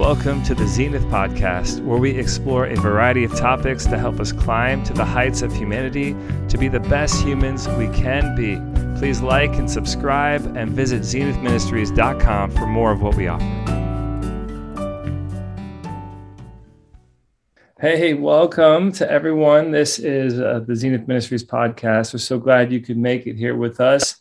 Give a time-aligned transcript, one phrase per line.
[0.00, 4.32] Welcome to the Zenith Podcast, where we explore a variety of topics to help us
[4.32, 6.16] climb to the heights of humanity
[6.48, 8.56] to be the best humans we can be.
[8.98, 13.44] Please like and subscribe and visit zenithministries.com for more of what we offer.
[17.78, 19.70] Hey, welcome to everyone.
[19.70, 22.14] This is uh, the Zenith Ministries podcast.
[22.14, 24.16] We're so glad you could make it here with us.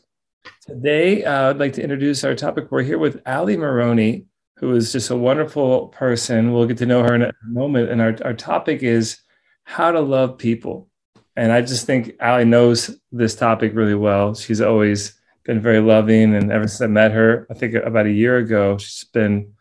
[0.60, 2.70] Today, uh, I'd like to introduce our topic.
[2.70, 4.26] We're here with Allie Moroney
[4.60, 6.52] who is just a wonderful person.
[6.52, 7.90] We'll get to know her in a moment.
[7.90, 9.20] And our, our topic is
[9.64, 10.90] how to love people.
[11.36, 14.36] And I just think Allie knows this topic really well.
[14.36, 16.36] She's always been very loving.
[16.36, 19.54] And ever since I met her, I think about a year ago, she's been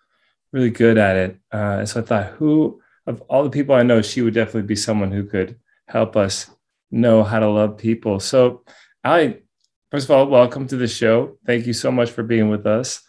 [0.51, 1.39] really good at it.
[1.53, 4.77] Uh, so I thought, who of all the people I know, she would definitely be
[4.77, 6.51] someone who could help us
[6.91, 8.21] know how to love people.
[8.21, 8.65] So,
[9.05, 9.43] Allie,
[9.91, 11.39] first of all, welcome to the show.
[11.47, 13.03] Thank you so much for being with us.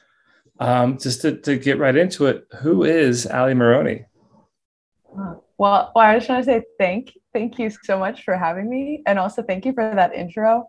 [0.59, 4.05] Um, just to, to get right into it, who is Allie Moroney?
[5.13, 9.01] Well, well, I just want to say thank thank you so much for having me,
[9.05, 10.68] and also thank you for that intro.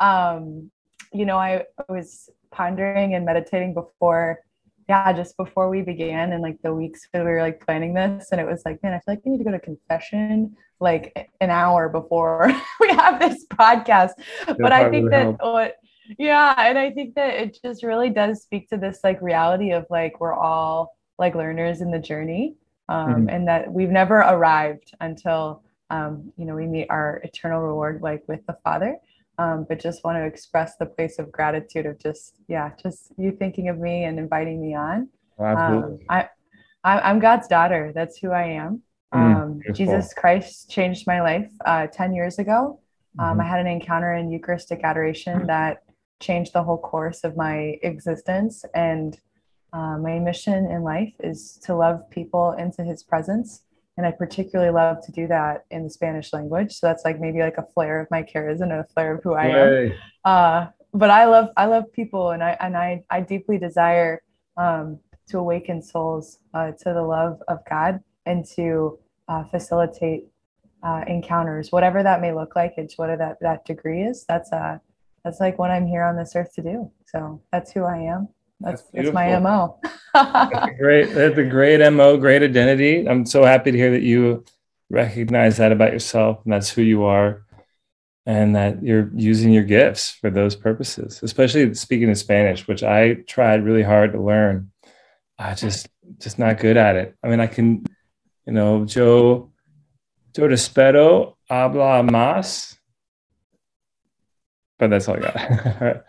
[0.00, 0.70] Um,
[1.12, 4.40] you know, I was pondering and meditating before,
[4.88, 8.28] yeah, just before we began, and like the weeks that we were like planning this,
[8.32, 11.30] and it was like, man, I feel like I need to go to confession like
[11.40, 14.12] an hour before we have this podcast.
[14.46, 15.40] but I think that help.
[15.40, 15.76] what
[16.18, 19.86] yeah and i think that it just really does speak to this like reality of
[19.90, 22.54] like we're all like learners in the journey
[22.88, 23.28] um, mm-hmm.
[23.28, 28.22] and that we've never arrived until um, you know we meet our eternal reward like
[28.28, 28.98] with the father.
[29.38, 33.32] Um, but just want to express the place of gratitude of just yeah just you
[33.32, 35.08] thinking of me and inviting me on.
[35.38, 36.28] Um, I,
[36.84, 37.92] I am god's daughter.
[37.94, 38.82] That's who i am.
[39.14, 42.80] Mm, um, jesus christ changed my life uh, 10 years ago.
[43.18, 43.40] Um, mm-hmm.
[43.40, 45.82] i had an encounter in eucharistic adoration that
[46.22, 48.64] changed the whole course of my existence.
[48.74, 49.18] And
[49.72, 53.62] uh, my mission in life is to love people into his presence.
[53.96, 56.72] And I particularly love to do that in the Spanish language.
[56.72, 59.34] So that's like maybe like a flare of my charisma and a flare of who
[59.34, 59.92] I am.
[60.24, 64.22] Uh, but I love I love people and I and I, I deeply desire
[64.56, 70.26] um, to awaken souls uh, to the love of God and to uh, facilitate
[70.82, 74.24] uh, encounters, whatever that may look like, and whatever that, that degree is.
[74.28, 74.78] That's a uh,
[75.24, 76.90] that's like what I'm here on this earth to do.
[77.06, 78.28] So that's who I am.
[78.60, 79.78] That's, that's, that's my MO.
[80.14, 83.08] that's great, that's a great MO, great identity.
[83.08, 84.44] I'm so happy to hear that you
[84.90, 87.44] recognize that about yourself and that's who you are
[88.24, 93.14] and that you're using your gifts for those purposes, especially speaking in Spanish, which I
[93.14, 94.70] tried really hard to learn.
[95.38, 97.16] I just, just not good at it.
[97.22, 97.84] I mean, I can,
[98.46, 99.50] you know, Joe,
[100.34, 102.76] Joe Despero habla más
[104.82, 105.36] but that's all I got.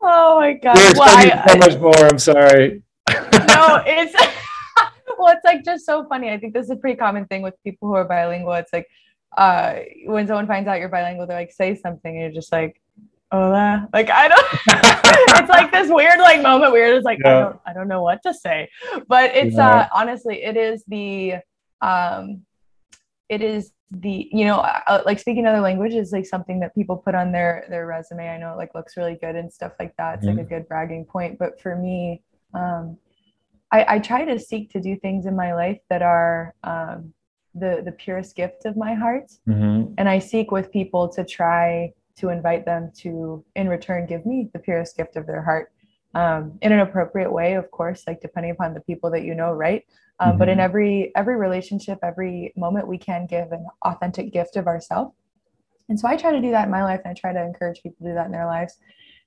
[0.00, 0.78] oh my god!
[0.78, 2.06] You're well, I, so much more.
[2.06, 2.84] I'm sorry.
[3.08, 3.12] no,
[3.84, 4.14] it's
[5.18, 6.30] well, it's like just so funny.
[6.30, 8.52] I think this is a pretty common thing with people who are bilingual.
[8.52, 8.86] It's like
[9.36, 12.80] uh, when someone finds out you're bilingual, they're like, say something, and you're just like,
[13.32, 13.88] hola.
[13.92, 14.46] Like I don't.
[15.40, 17.38] it's like this weird like moment where it's like yeah.
[17.38, 18.68] I don't I don't know what to say,
[19.08, 19.68] but it's yeah.
[19.68, 21.38] uh honestly it is the
[21.80, 22.42] um
[23.28, 27.14] it is the you know uh, like speaking other languages like something that people put
[27.14, 28.28] on their their resume.
[28.28, 30.16] I know it like looks really good and stuff like that.
[30.16, 30.36] It's mm-hmm.
[30.36, 31.38] like a good bragging point.
[31.38, 32.22] But for me
[32.54, 32.96] um
[33.72, 37.12] i i try to seek to do things in my life that are um
[37.54, 39.30] the the purest gift of my heart.
[39.48, 39.94] Mm-hmm.
[39.98, 44.48] and i seek with people to try to invite them to in return give me
[44.52, 45.72] the purest gift of their heart
[46.14, 49.52] um, in an appropriate way of course like depending upon the people that you know
[49.52, 49.84] right
[50.20, 50.38] um, mm-hmm.
[50.38, 50.64] but in mm-hmm.
[50.64, 55.14] every every relationship every moment we can give an authentic gift of ourselves
[55.88, 57.82] and so i try to do that in my life and i try to encourage
[57.82, 58.78] people to do that in their lives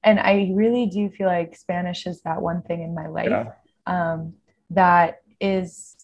[0.03, 3.52] and i really do feel like spanish is that one thing in my life yeah.
[3.86, 4.34] um,
[4.70, 5.96] that is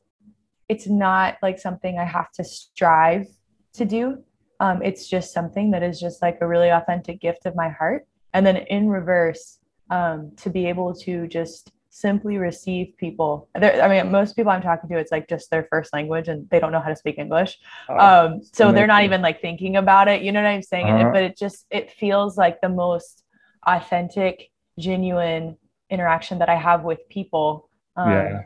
[0.70, 3.28] it's not like something i have to strive
[3.74, 4.18] to do
[4.60, 8.08] um, it's just something that is just like a really authentic gift of my heart
[8.34, 13.50] and then in reverse um, to be able to just simply receive people.
[13.60, 16.48] They're, I mean, most people I'm talking to, it's like just their first language and
[16.52, 17.58] they don't know how to speak English.
[17.90, 20.22] Oh, um, so they're not even like thinking about it.
[20.22, 20.88] You know what I'm saying?
[20.88, 21.10] Uh-huh.
[21.12, 23.24] But it just, it feels like the most
[23.66, 25.58] authentic, genuine
[25.90, 27.68] interaction that I have with people.
[27.96, 28.42] Um, yeah.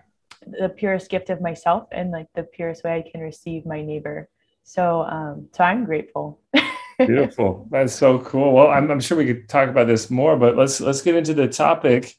[0.59, 4.29] The purest gift of myself and like the purest way I can receive my neighbor.
[4.63, 6.39] So, um, so I'm grateful.
[7.07, 7.67] Beautiful.
[7.71, 8.53] That's so cool.
[8.53, 11.33] Well, I'm, I'm sure we could talk about this more, but let's let's get into
[11.33, 12.15] the topic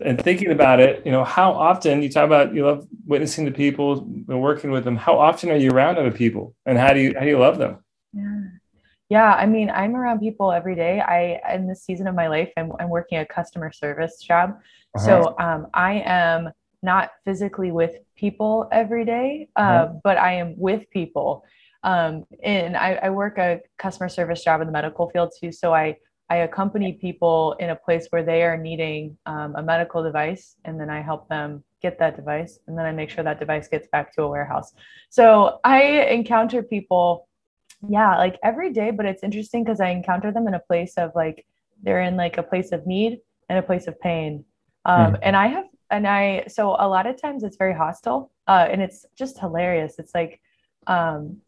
[0.00, 3.52] and thinking about it, you know, how often you talk about you love witnessing to
[3.52, 4.96] people and working with them.
[4.96, 7.58] How often are you around other people, and how do you how do you love
[7.58, 7.84] them?
[8.12, 8.42] Yeah,
[9.08, 9.34] yeah.
[9.34, 11.00] I mean, I'm around people every day.
[11.00, 14.58] I in this season of my life, I'm, I'm working a customer service job,
[14.94, 15.04] uh-huh.
[15.04, 16.50] so um, I am
[16.82, 19.92] not physically with people every day, uh, uh-huh.
[20.02, 21.44] but I am with people.
[21.82, 25.50] Um, and I, I work a customer service job in the medical field too.
[25.52, 25.96] So I,
[26.28, 30.78] I accompany people in a place where they are needing um, a medical device, and
[30.78, 33.88] then I help them get that device, and then I make sure that device gets
[33.88, 34.72] back to a warehouse.
[35.08, 37.26] So I encounter people,
[37.88, 41.10] yeah, like every day, but it's interesting because I encounter them in a place of
[41.16, 41.46] like,
[41.82, 43.18] they're in like a place of need
[43.48, 44.44] and a place of pain.
[44.84, 45.18] Um, mm.
[45.22, 48.80] And I have and I so a lot of times it's very hostile, uh, and
[48.80, 49.98] it's just hilarious.
[49.98, 50.40] It's like
[50.86, 51.38] um,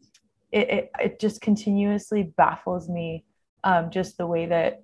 [0.53, 3.25] it, it it just continuously baffles me,
[3.63, 4.83] um, just the way that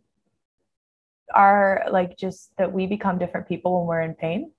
[1.33, 4.51] our like just that we become different people when we're in pain.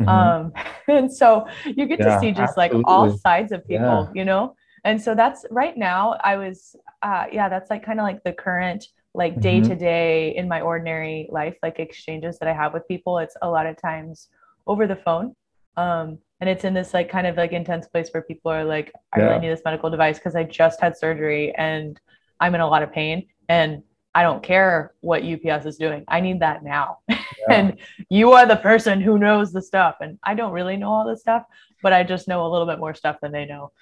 [0.00, 0.08] Mm-hmm.
[0.08, 0.52] Um,
[0.88, 2.78] and so you get yeah, to see just absolutely.
[2.78, 4.10] like all sides of people, yeah.
[4.14, 4.56] you know.
[4.84, 6.18] And so that's right now.
[6.22, 10.34] I was, uh, yeah, that's like kind of like the current like day to day
[10.34, 13.18] in my ordinary life, like exchanges that I have with people.
[13.18, 14.28] It's a lot of times
[14.66, 15.34] over the phone.
[15.76, 18.92] Um, and it's in this like kind of like intense place where people are like,
[19.12, 19.24] I yeah.
[19.26, 22.00] really need this medical device because I just had surgery and
[22.40, 23.82] I'm in a lot of pain and
[24.14, 26.04] I don't care what UPS is doing.
[26.06, 26.98] I need that now.
[27.46, 27.56] Yeah.
[27.56, 27.78] and
[28.08, 29.96] you are the person who knows the stuff.
[30.00, 31.42] And I don't really know all the stuff,
[31.82, 33.72] but I just know a little bit more stuff than they know.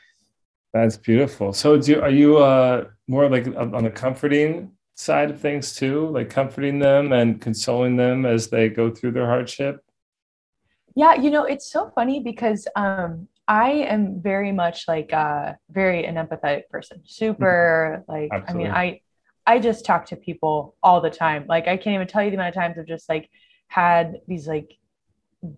[0.73, 1.53] That's beautiful.
[1.53, 6.31] So do, are you uh, more like on the comforting side of things too, like
[6.31, 9.85] comforting them and consoling them as they go through their hardship?
[10.95, 16.05] Yeah, you know, it's so funny because um, I am very much like uh, very
[16.05, 17.03] an empathetic person.
[17.05, 18.71] Super like Absolutely.
[18.71, 19.01] I mean,
[19.47, 21.47] I I just talk to people all the time.
[21.49, 23.29] Like I can't even tell you the amount of times I've just like
[23.69, 24.77] had these like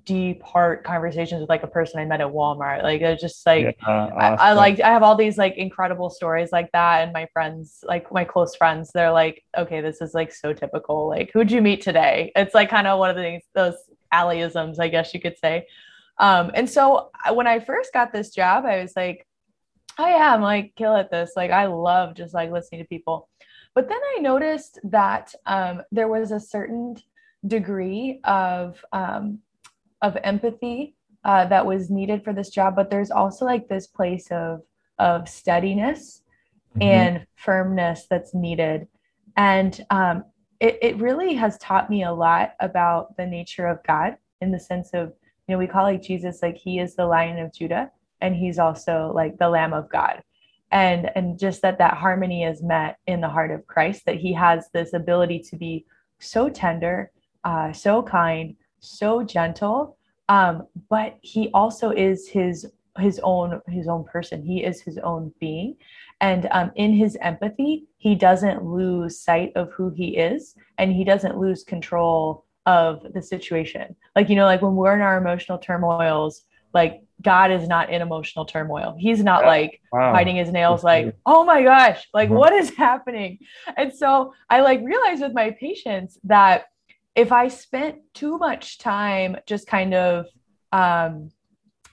[0.07, 2.83] deep heart conversations with like a person I met at Walmart.
[2.83, 4.19] Like it's just like yeah, awesome.
[4.19, 7.03] I, I, like I have all these like incredible stories like that.
[7.03, 11.09] And my friends, like my close friends, they're like, okay, this is like so typical.
[11.09, 12.33] Like, who'd you meet today?
[12.35, 13.77] It's like kind of one of the things, those
[14.15, 15.67] allyisms, I guess you could say.
[16.19, 19.27] Um, and so when I first got this job, I was like,
[19.99, 21.33] oh yeah, I'm like kill at this.
[21.37, 23.29] Like I love just like listening to people.
[23.75, 26.97] But then I noticed that um, there was a certain
[27.47, 29.41] degree of um,
[30.03, 30.95] of empathy
[31.25, 34.63] uh, that was needed for this job, but there's also like this place of
[34.99, 36.23] of steadiness
[36.71, 36.83] mm-hmm.
[36.83, 38.87] and firmness that's needed.
[39.37, 40.25] And um,
[40.65, 44.59] it, it really has taught me a lot about the nature of God in the
[44.61, 45.13] sense of,
[45.47, 47.91] you know, we call like Jesus like he is the lion of Judah
[48.21, 50.23] and he's also like the lamb of God.
[50.71, 54.33] And and just that that harmony is met in the heart of Christ that he
[54.33, 55.85] has this ability to be
[56.19, 57.13] so tender,
[57.45, 59.97] uh, so kind, so gentle
[60.29, 62.67] um, but he also is his
[62.99, 65.77] his own his own person he is his own being
[66.21, 71.05] and um, in his empathy he doesn't lose sight of who he is and he
[71.05, 75.59] doesn't lose control of the situation like you know like when we're in our emotional
[75.59, 79.49] turmoils like god is not in emotional turmoil he's not yeah.
[79.49, 80.13] like wow.
[80.13, 82.39] biting his nails like oh my gosh like mm-hmm.
[82.39, 83.39] what is happening
[83.77, 86.67] and so i like realized with my patients that
[87.15, 90.27] if I spent too much time just kind of,
[90.73, 91.31] um,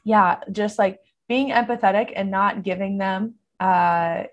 [0.03, 4.23] yeah, just like being empathetic and not giving them uh,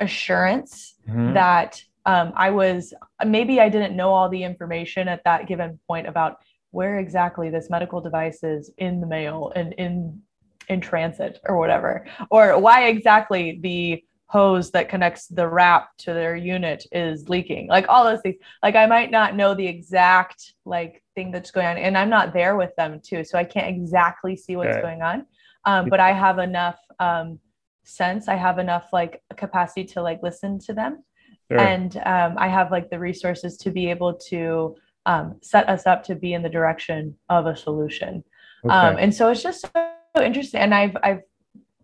[0.00, 1.34] assurance mm-hmm.
[1.34, 2.94] that um, I was
[3.24, 6.38] maybe I didn't know all the information at that given point about
[6.70, 10.22] where exactly this medical device is in the mail and in
[10.68, 16.36] in transit or whatever, or why exactly the hose that connects the wrap to their
[16.36, 21.02] unit is leaking like all those things like i might not know the exact like
[21.18, 24.36] thing that's going on and i'm not there with them too so i can't exactly
[24.36, 24.82] see what's okay.
[24.82, 25.26] going on
[25.64, 27.38] um, but i have enough um,
[27.84, 31.02] sense i have enough like capacity to like listen to them
[31.50, 31.60] sure.
[31.60, 36.04] and um, i have like the resources to be able to um, set us up
[36.04, 38.22] to be in the direction of a solution
[38.64, 38.74] okay.
[38.74, 41.22] Um, and so it's just so interesting and i've i've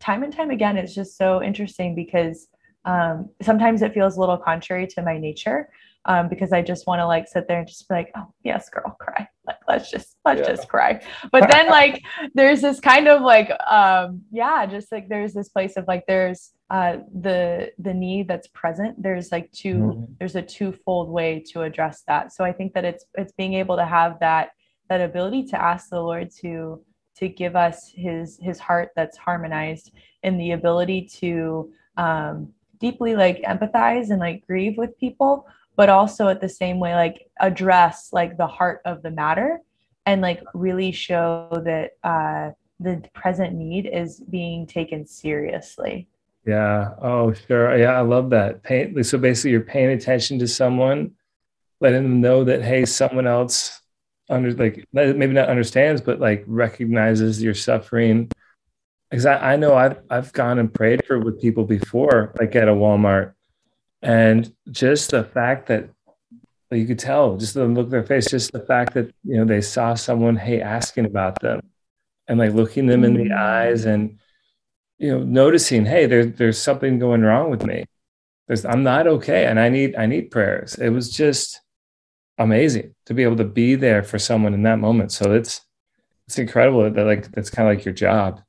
[0.05, 2.49] time and time again, it's just so interesting because
[2.85, 5.71] um, sometimes it feels a little contrary to my nature
[6.07, 8.69] um, because I just want to like sit there and just be like, oh yes,
[8.69, 9.27] girl, cry.
[9.47, 10.55] Like let's just let's yeah.
[10.55, 11.03] just cry.
[11.33, 12.03] But then like
[12.35, 16.53] there's this kind of like um, yeah, just like there's this place of like there's
[16.71, 19.03] uh, the the need that's present.
[19.03, 20.05] There's like 2 mm-hmm.
[20.19, 22.33] there's a twofold way to address that.
[22.33, 24.51] So I think that it's it's being able to have that
[24.89, 26.83] that ability to ask the Lord to
[27.17, 29.93] to give us his his heart that's harmonized
[30.23, 36.28] and the ability to um, deeply like empathize and like grieve with people but also
[36.28, 39.61] at the same way like address like the heart of the matter
[40.07, 42.50] and like really show that uh,
[42.81, 46.07] the present need is being taken seriously.
[46.47, 46.90] Yeah.
[47.00, 47.76] Oh sure.
[47.76, 48.62] Yeah i love that.
[48.62, 51.12] Pay, so basically you're paying attention to someone
[51.81, 53.81] letting them know that hey someone else
[54.28, 58.31] under like maybe not understands, but like recognizes your suffering.
[59.11, 62.69] Because I, I know I've I've gone and prayed for with people before, like at
[62.69, 63.34] a Walmart,
[64.05, 65.89] and just the fact that
[66.71, 69.45] you could tell, just the look of their face, just the fact that you know
[69.45, 71.61] they saw someone, hey, asking about them,
[72.29, 73.37] and like looking them in the mm.
[73.37, 74.19] eyes, and
[74.99, 77.87] you know noticing, hey, there's there's something going wrong with me.
[78.47, 80.75] There's I'm not okay, and I need I need prayers.
[80.75, 81.61] It was just
[82.37, 85.13] amazing to be able to be there for someone in that moment.
[85.13, 85.63] So it's
[86.27, 88.43] it's incredible that like that's kind of like your job.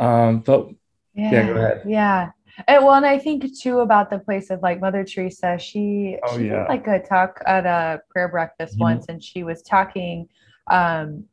[0.00, 0.68] Um, but
[1.14, 1.82] yeah, yeah, go ahead.
[1.86, 2.30] Yeah.
[2.66, 5.58] And, well, and I think too about the place of like Mother Teresa.
[5.58, 6.60] She, oh, she yeah.
[6.60, 8.82] did like a talk at a prayer breakfast mm-hmm.
[8.82, 10.28] once, and she was talking
[10.70, 11.24] um,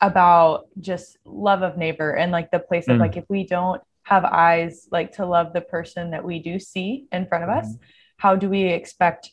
[0.00, 2.92] about just love of neighbor and like the place mm-hmm.
[2.92, 3.00] of mm.
[3.00, 7.06] like if we don't have eyes like to love the person that we do see
[7.12, 7.68] in front of mm-hmm.
[7.68, 7.76] us,
[8.16, 9.32] how do we expect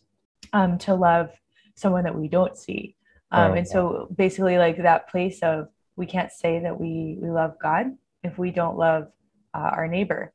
[0.54, 1.30] um, to love
[1.76, 2.96] someone that we don't see.
[3.32, 7.30] Um, oh, and so basically like that place of we can't say that we we
[7.30, 9.08] love God if we don't love
[9.54, 10.32] uh, our neighbor.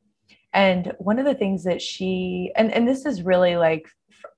[0.53, 3.87] And one of the things that she and and this is really like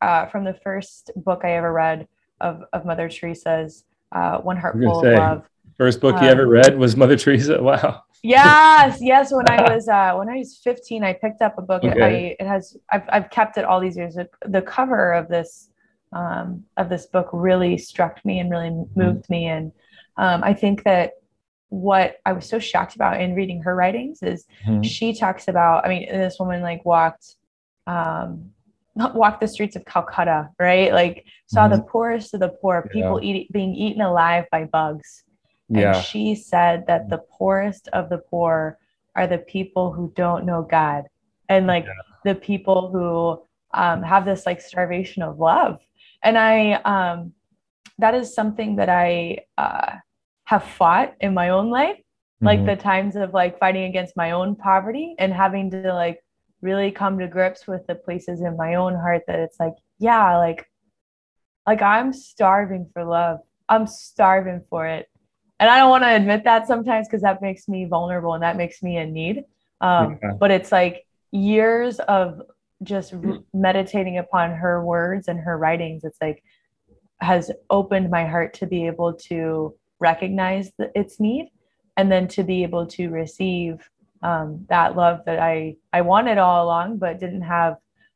[0.02, 2.08] uh, from the first book I ever read
[2.42, 5.50] of of Mother Teresa's uh, One Heart Full of Love.
[5.78, 7.62] First book um, you ever um, read was Mother Teresa.
[7.62, 8.04] Wow.
[8.24, 9.32] yes, yes.
[9.32, 11.84] When I was uh, when I was 15, I picked up a book.
[11.84, 12.36] Okay.
[12.40, 14.18] I, it has I've I've kept it all these years.
[14.46, 15.70] The cover of this
[16.14, 19.00] um, of this book really struck me and really mm-hmm.
[19.00, 19.48] moved me.
[19.48, 19.72] And
[20.18, 21.14] um, I think that
[21.72, 24.82] what I was so shocked about in reading her writings is mm-hmm.
[24.82, 27.38] she talks about, I mean, this woman like walked,
[27.88, 28.52] um,
[28.94, 30.92] not walked the streets of Calcutta, right?
[30.94, 31.78] Like saw mm-hmm.
[31.78, 33.36] the poorest of the poor, people yeah.
[33.36, 35.24] eat, being eaten alive by bugs.
[35.70, 35.96] Yeah.
[35.96, 38.78] And she said that the poorest of the poor
[39.16, 41.06] are the people who don't know God
[41.48, 41.94] and like yeah.
[42.26, 43.42] the people who
[43.74, 45.80] um, have this like starvation of love
[46.22, 47.34] and I um,
[47.98, 49.96] that is something that I uh,
[50.52, 52.46] have fought in my own life, mm-hmm.
[52.46, 56.20] like the times of like fighting against my own poverty and having to like
[56.62, 60.38] really come to grips with the places in my own heart that it's like, yeah,
[60.38, 60.68] like
[61.66, 63.40] like I'm starving for love.
[63.70, 65.08] I'm starving for it.
[65.62, 68.58] And I don't want to admit that sometimes because that makes me vulnerable and that
[68.58, 69.46] makes me in need.
[69.80, 70.32] Um, yeah.
[70.38, 72.42] But it's like years of
[72.84, 73.14] just
[73.54, 76.44] meditating upon her words and her writings it's like
[77.22, 81.50] has opened my heart to be able to recognize the, its need
[81.96, 83.88] and then to be able to receive
[84.24, 87.76] um, that love that i i wanted all along but didn't have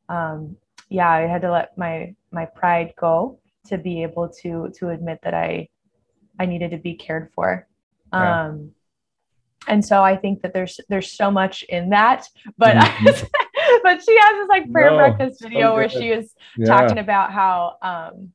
[0.09, 0.57] um,
[0.89, 5.19] yeah i had to let my my pride go to be able to to admit
[5.23, 5.67] that i
[6.39, 7.67] i needed to be cared for
[8.11, 8.45] yeah.
[8.45, 8.71] um
[9.67, 12.27] and so i think that there's there's so much in that
[12.57, 13.05] but mm-hmm.
[13.83, 16.65] but she has this like prayer no, breakfast video so where she was yeah.
[16.65, 18.31] talking about how um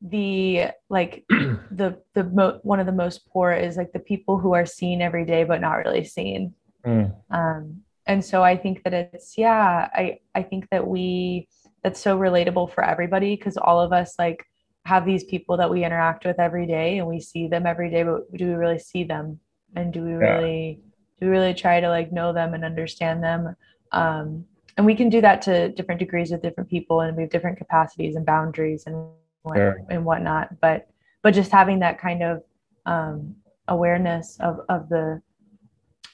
[0.00, 4.54] the like the the mo- one of the most poor is like the people who
[4.54, 6.54] are seen every day but not really seen.
[6.86, 7.12] Mm.
[7.30, 11.48] um and so i think that it's yeah i i think that we
[11.82, 14.46] that's so relatable for everybody because all of us like
[14.88, 18.02] have these people that we interact with every day and we see them every day
[18.02, 19.38] but do we really see them?
[19.76, 20.80] And do we really
[21.20, 23.54] do we really try to like know them and understand them?
[23.92, 27.30] Um and we can do that to different degrees with different people and we have
[27.30, 28.96] different capacities and boundaries and
[29.56, 29.76] sure.
[29.90, 30.88] and whatnot but
[31.22, 32.42] but just having that kind of
[32.86, 33.34] um,
[33.68, 35.20] awareness of of the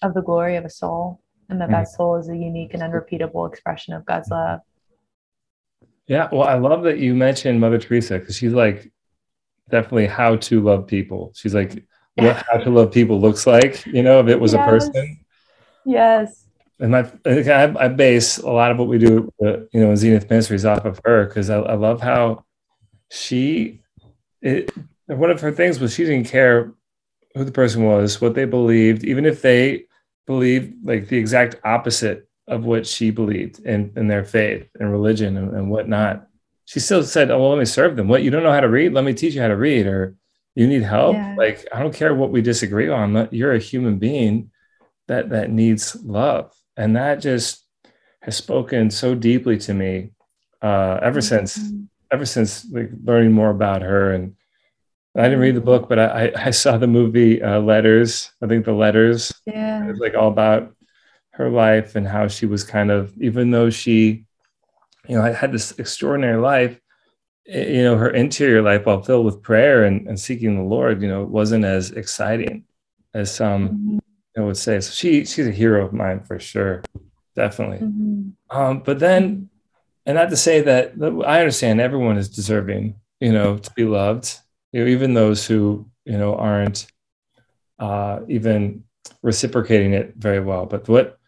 [0.03, 1.75] of the glory of a soul and that mm-hmm.
[1.75, 4.61] that soul is a unique and unrepeatable expression of god's love
[6.07, 8.93] yeah well i love that you mentioned mother teresa because she's like
[9.71, 14.03] definitely how to love people she's like what how to love people looks like you
[14.03, 14.63] know if it was yes.
[14.63, 15.25] a person
[15.85, 16.45] yes
[16.81, 20.29] and my I, I, base a lot of what we do, you know, in Zenith
[20.29, 22.45] Ministries off of her because I, I, love how
[23.11, 23.81] she.
[24.43, 24.71] It,
[25.07, 26.73] one of her things was she didn't care
[27.35, 29.85] who the person was, what they believed, even if they
[30.27, 35.37] believed like the exact opposite of what she believed in, in their faith and religion
[35.37, 36.27] and, and whatnot.
[36.67, 38.09] She still said, "Oh, well, let me serve them.
[38.09, 38.93] What you don't know how to read?
[38.93, 40.17] Let me teach you how to read." Or
[40.55, 41.15] you need help?
[41.15, 41.35] Yeah.
[41.37, 43.29] Like I don't care what we disagree on.
[43.31, 44.51] You're a human being
[45.09, 47.65] that that needs love and that just
[48.21, 50.11] has spoken so deeply to me
[50.63, 51.47] uh, ever mm-hmm.
[51.47, 51.59] since
[52.15, 54.35] ever since like learning more about her and
[55.17, 58.33] I didn't read the book, but I, I saw the movie uh, Letters.
[58.43, 59.33] I think the Letters.
[59.47, 59.85] Yeah.
[59.85, 60.75] It was like all about
[61.31, 64.27] her life and how she was kind of, even though she,
[65.07, 66.81] you know, had this extraordinary life,
[67.47, 71.09] you know, her interior life, while filled with prayer and, and seeking the Lord, you
[71.09, 72.65] know, wasn't as exciting
[73.13, 73.99] as some mm-hmm.
[74.37, 74.81] I would say.
[74.81, 76.83] So she she's a hero of mine for sure,
[77.37, 77.87] definitely.
[77.87, 78.57] Mm-hmm.
[78.57, 79.49] Um, but then,
[80.07, 80.93] and not to say that
[81.27, 84.39] I understand everyone is deserving, you know, to be loved
[84.75, 86.89] you know, even those who you know aren't
[87.79, 88.83] uh, even
[89.23, 90.67] reciprocating it very well.
[90.67, 91.19] But what?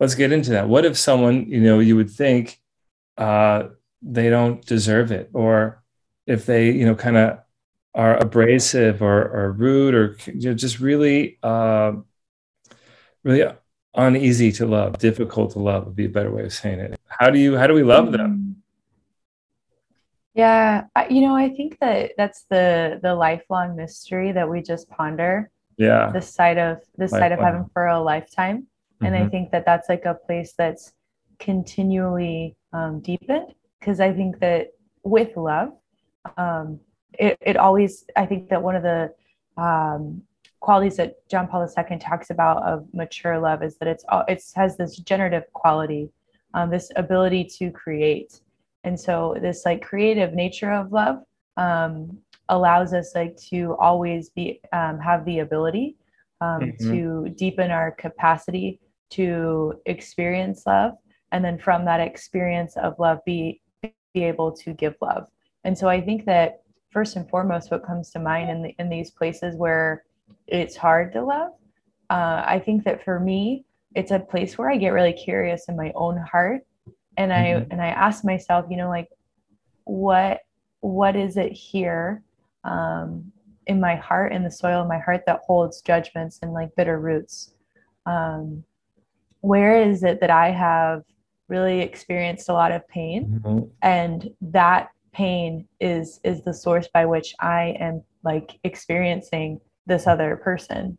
[0.00, 0.68] Let's get into that.
[0.68, 2.60] What if someone you know you would think
[3.16, 3.68] uh,
[4.02, 5.84] they don't deserve it, or
[6.26, 7.38] if they you know kind of
[7.94, 11.92] are abrasive or, or rude or you know, just really uh,
[13.22, 13.44] really
[13.96, 17.00] uneasy to love, difficult to love would be a better way of saying it.
[17.08, 18.20] How do you how do we love them?
[18.20, 18.52] Mm-hmm.
[20.34, 25.50] Yeah, you know, I think that that's the the lifelong mystery that we just ponder.
[25.78, 29.06] Yeah, the sight of the sight of heaven for a lifetime, mm-hmm.
[29.06, 29.28] and I mm-hmm.
[29.30, 30.92] think that that's like a place that's
[31.38, 34.72] continually um, deepened because I think that
[35.02, 35.72] with love,
[36.36, 36.80] um,
[37.18, 39.14] it it always I think that one of the
[39.56, 40.22] um,
[40.66, 44.76] qualities that John Paul II talks about of mature love is that it's it has
[44.76, 46.10] this generative quality,
[46.54, 48.40] um, this ability to create,
[48.82, 51.18] and so this like creative nature of love
[51.56, 52.18] um,
[52.48, 55.96] allows us like to always be um, have the ability
[56.40, 56.90] um, mm-hmm.
[56.90, 58.80] to deepen our capacity
[59.10, 60.94] to experience love,
[61.30, 63.60] and then from that experience of love, be
[64.14, 65.28] be able to give love.
[65.62, 68.88] And so I think that first and foremost, what comes to mind in the, in
[68.88, 70.02] these places where
[70.46, 71.52] it's hard to love.
[72.08, 75.76] Uh, I think that for me, it's a place where I get really curious in
[75.76, 76.62] my own heart,
[77.16, 77.72] and I mm-hmm.
[77.72, 79.08] and I ask myself, you know, like,
[79.84, 80.40] what
[80.80, 82.22] what is it here
[82.64, 83.32] um,
[83.66, 87.00] in my heart, in the soil of my heart that holds judgments and like bitter
[87.00, 87.54] roots?
[88.04, 88.62] Um,
[89.40, 91.02] where is it that I have
[91.48, 93.66] really experienced a lot of pain, mm-hmm.
[93.82, 100.36] and that pain is is the source by which I am like experiencing this other
[100.36, 100.98] person.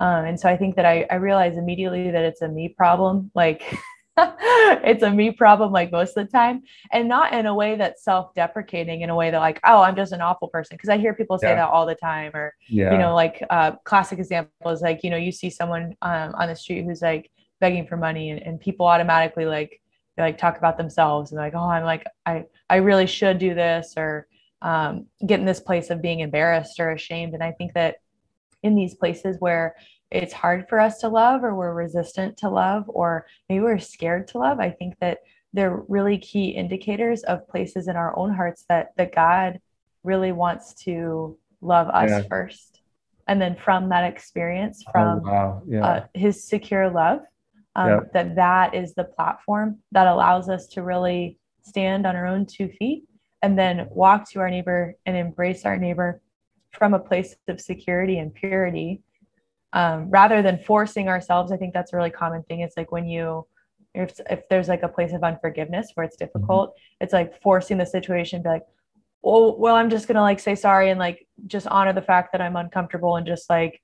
[0.00, 3.30] Um, and so I think that I, I realize immediately that it's a me problem.
[3.34, 3.62] Like
[4.18, 8.04] it's a me problem, like most of the time, and not in a way that's
[8.04, 9.00] self-deprecating.
[9.00, 10.76] In a way that like, oh, I'm just an awful person.
[10.76, 11.56] Because I hear people say yeah.
[11.56, 12.32] that all the time.
[12.34, 12.92] Or yeah.
[12.92, 16.48] you know, like uh, classic example is like you know you see someone um, on
[16.48, 17.30] the street who's like
[17.60, 19.80] begging for money, and, and people automatically like
[20.16, 23.54] they like talk about themselves and like, oh, I'm like I I really should do
[23.54, 24.26] this or
[24.62, 27.34] um, get in this place of being embarrassed or ashamed.
[27.34, 27.96] And I think that
[28.62, 29.74] in these places where
[30.10, 34.26] it's hard for us to love or we're resistant to love or maybe we're scared
[34.28, 35.18] to love i think that
[35.52, 39.60] they're really key indicators of places in our own hearts that that god
[40.04, 42.22] really wants to love us yeah.
[42.28, 42.80] first
[43.26, 45.62] and then from that experience oh, from oh, wow.
[45.66, 45.86] yeah.
[45.86, 47.20] uh, his secure love
[47.76, 48.00] um, yeah.
[48.12, 52.68] that that is the platform that allows us to really stand on our own two
[52.78, 53.04] feet
[53.42, 56.20] and then walk to our neighbor and embrace our neighbor
[56.78, 59.02] from a place of security and purity
[59.72, 61.52] um, rather than forcing ourselves.
[61.52, 62.60] I think that's a really common thing.
[62.60, 63.46] It's like when you,
[63.94, 66.26] if, if there's like a place of unforgiveness where it's mm-hmm.
[66.26, 67.04] difficult, mm-hmm.
[67.04, 68.66] it's like forcing the situation, be like,
[69.22, 72.40] well, well, I'm just gonna like say sorry and like just honor the fact that
[72.40, 73.82] I'm uncomfortable and just like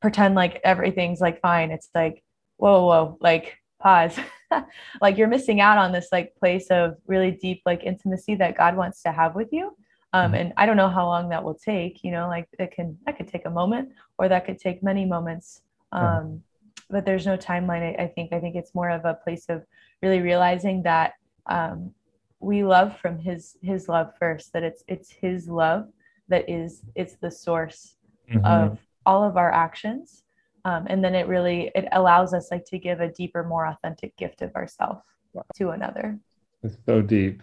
[0.00, 1.70] pretend like everything's like fine.
[1.70, 2.22] It's like,
[2.58, 4.18] whoa, whoa, like pause.
[5.00, 8.76] like you're missing out on this like place of really deep like intimacy that God
[8.76, 9.74] wants to have with you
[10.16, 10.34] um, mm-hmm.
[10.40, 13.16] and i don't know how long that will take you know like it can that
[13.16, 15.62] could take a moment or that could take many moments.
[15.92, 16.42] Um,
[16.90, 18.32] but there's no timeline I, I, think.
[18.32, 19.64] I think it's more of a place of
[20.02, 21.14] really realizing that
[21.46, 21.92] um,
[22.40, 25.88] we love from his his love first that it's it's his love
[26.28, 27.96] that is it's the source
[28.30, 28.44] mm-hmm.
[28.44, 30.22] of all of our actions.
[30.64, 34.16] Um, and then it really it allows us like to give a deeper more authentic
[34.16, 35.02] gift of ourselves
[35.32, 35.44] wow.
[35.56, 36.18] to another.
[36.62, 37.42] It's so deep.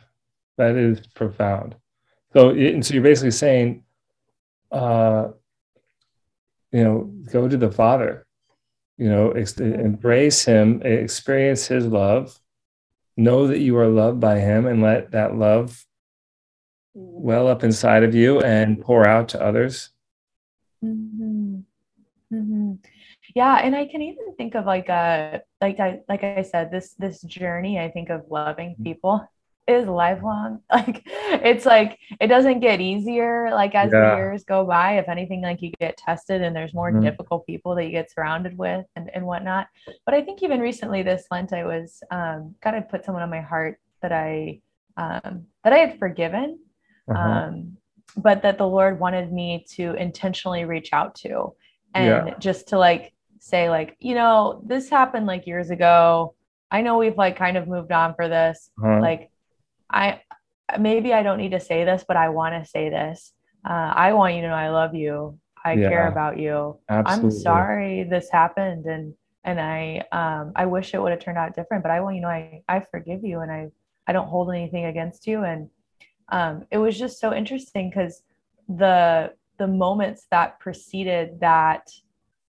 [0.58, 1.76] That is profound
[2.34, 3.84] so, and so you're basically saying,
[4.72, 5.30] uh,
[6.72, 8.26] you know, go to the Father,
[8.98, 12.40] you know, ex- embrace Him, experience His love,
[13.16, 15.86] know that you are loved by Him, and let that love
[16.94, 19.90] well up inside of you and pour out to others.
[20.84, 21.60] Mm-hmm.
[22.34, 22.74] Mm-hmm.
[23.36, 26.94] Yeah, and I can even think of like a like I like I said this
[26.96, 27.80] this journey.
[27.80, 28.84] I think of loving mm-hmm.
[28.84, 29.28] people
[29.68, 30.62] is lifelong.
[30.74, 34.12] Like it's like it doesn't get easier like as yeah.
[34.12, 34.98] the years go by.
[34.98, 37.04] If anything, like you get tested and there's more mm-hmm.
[37.04, 39.68] difficult people that you get surrounded with and, and whatnot.
[40.06, 43.30] But I think even recently this Lent I was um God had put someone on
[43.30, 44.62] my heart that I
[44.98, 46.60] um that I had forgiven.
[47.10, 47.20] Uh-huh.
[47.20, 47.78] Um
[48.18, 51.54] but that the Lord wanted me to intentionally reach out to
[51.94, 52.38] and yeah.
[52.40, 56.36] just to like say like, you know, this happened like years ago.
[56.72, 58.72] I know we've like kind of moved on for this.
[58.82, 59.00] Uh-huh.
[59.00, 59.30] Like
[59.94, 60.22] I
[60.80, 63.32] maybe I don't need to say this, but I want to say this.
[63.64, 65.40] Uh, I want you to know I love you.
[65.64, 66.78] I yeah, care about you.
[66.90, 67.38] Absolutely.
[67.38, 69.14] I'm sorry this happened, and
[69.46, 71.84] and I um I wish it would have turned out different.
[71.84, 73.70] But I want you to know I I forgive you, and I
[74.08, 75.44] I don't hold anything against you.
[75.44, 75.70] And
[76.30, 78.24] um, it was just so interesting because
[78.68, 81.88] the the moments that preceded that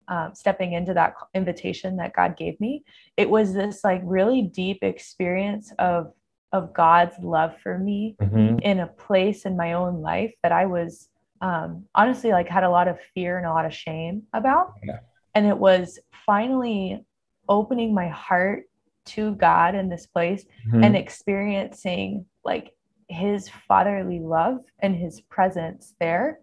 [0.09, 2.85] um, stepping into that invitation that God gave me,
[3.17, 6.13] it was this like really deep experience of
[6.53, 8.59] of God's love for me mm-hmm.
[8.61, 11.09] in a place in my own life that I was
[11.41, 14.75] um, honestly like had a lot of fear and a lot of shame about.
[14.83, 15.01] Yeah.
[15.35, 17.05] And it was finally
[17.49, 18.65] opening my heart
[19.07, 20.85] to God in this place mm-hmm.
[20.85, 22.73] and experiencing like
[23.09, 26.41] his fatherly love and his presence there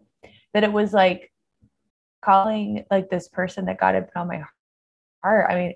[0.54, 1.32] that it was like
[2.24, 4.44] calling like this person that God had put on my
[5.24, 5.48] heart.
[5.50, 5.74] I mean,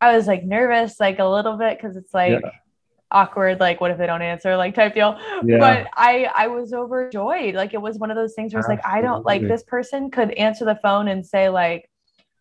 [0.00, 2.50] I was like nervous, like a little bit, because it's like yeah.
[3.14, 5.18] Awkward, like what if they don't answer, like type deal.
[5.44, 5.58] Yeah.
[5.58, 7.54] But I I was overjoyed.
[7.54, 10.10] Like it was one of those things where it's like I don't like this person
[10.10, 11.88] could answer the phone and say like,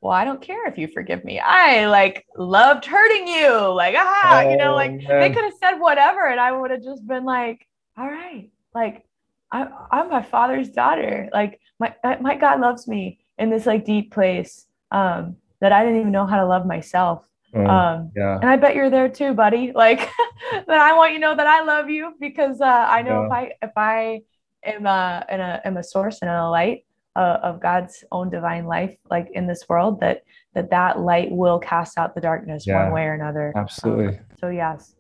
[0.01, 1.39] well, I don't care if you forgive me.
[1.39, 3.73] I like loved hurting you.
[3.73, 5.21] Like, ah, oh, you know, like man.
[5.21, 7.65] they could have said whatever, and I would have just been like,
[7.97, 9.05] all right, like
[9.51, 11.29] I'm, I'm my father's daughter.
[11.31, 16.01] Like my my God loves me in this like deep place um, that I didn't
[16.01, 17.23] even know how to love myself.
[17.53, 18.39] Mm, um, yeah.
[18.39, 19.71] And I bet you're there too, buddy.
[19.83, 19.99] Like
[20.67, 23.25] that I want you to know that I love you because uh, I know yeah.
[23.25, 24.21] if I if I
[24.63, 26.85] am a, in a am a source and a light
[27.15, 31.59] uh, of God's own divine life, like in this world, that that that light will
[31.59, 33.51] cast out the darkness yeah, one way or another.
[33.55, 34.17] Absolutely.
[34.17, 34.95] Um, so yes.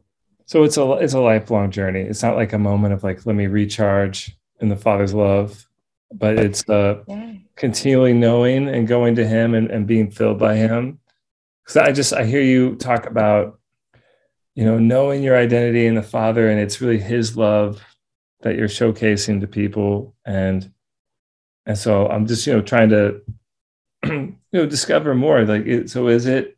[0.45, 2.01] So it's a it's a lifelong journey.
[2.01, 5.67] It's not like a moment of like let me recharge in the Father's love,
[6.11, 7.33] but it's uh, yeah.
[7.55, 10.99] continually knowing and going to Him and, and being filled by Him.
[11.63, 13.59] Because I just I hear you talk about
[14.55, 17.81] you know knowing your identity in the Father, and it's really His love
[18.41, 20.71] that you're showcasing to people, and
[21.65, 23.21] and so I'm just you know trying to
[24.05, 25.43] you know discover more.
[25.45, 26.57] Like, it, so is it?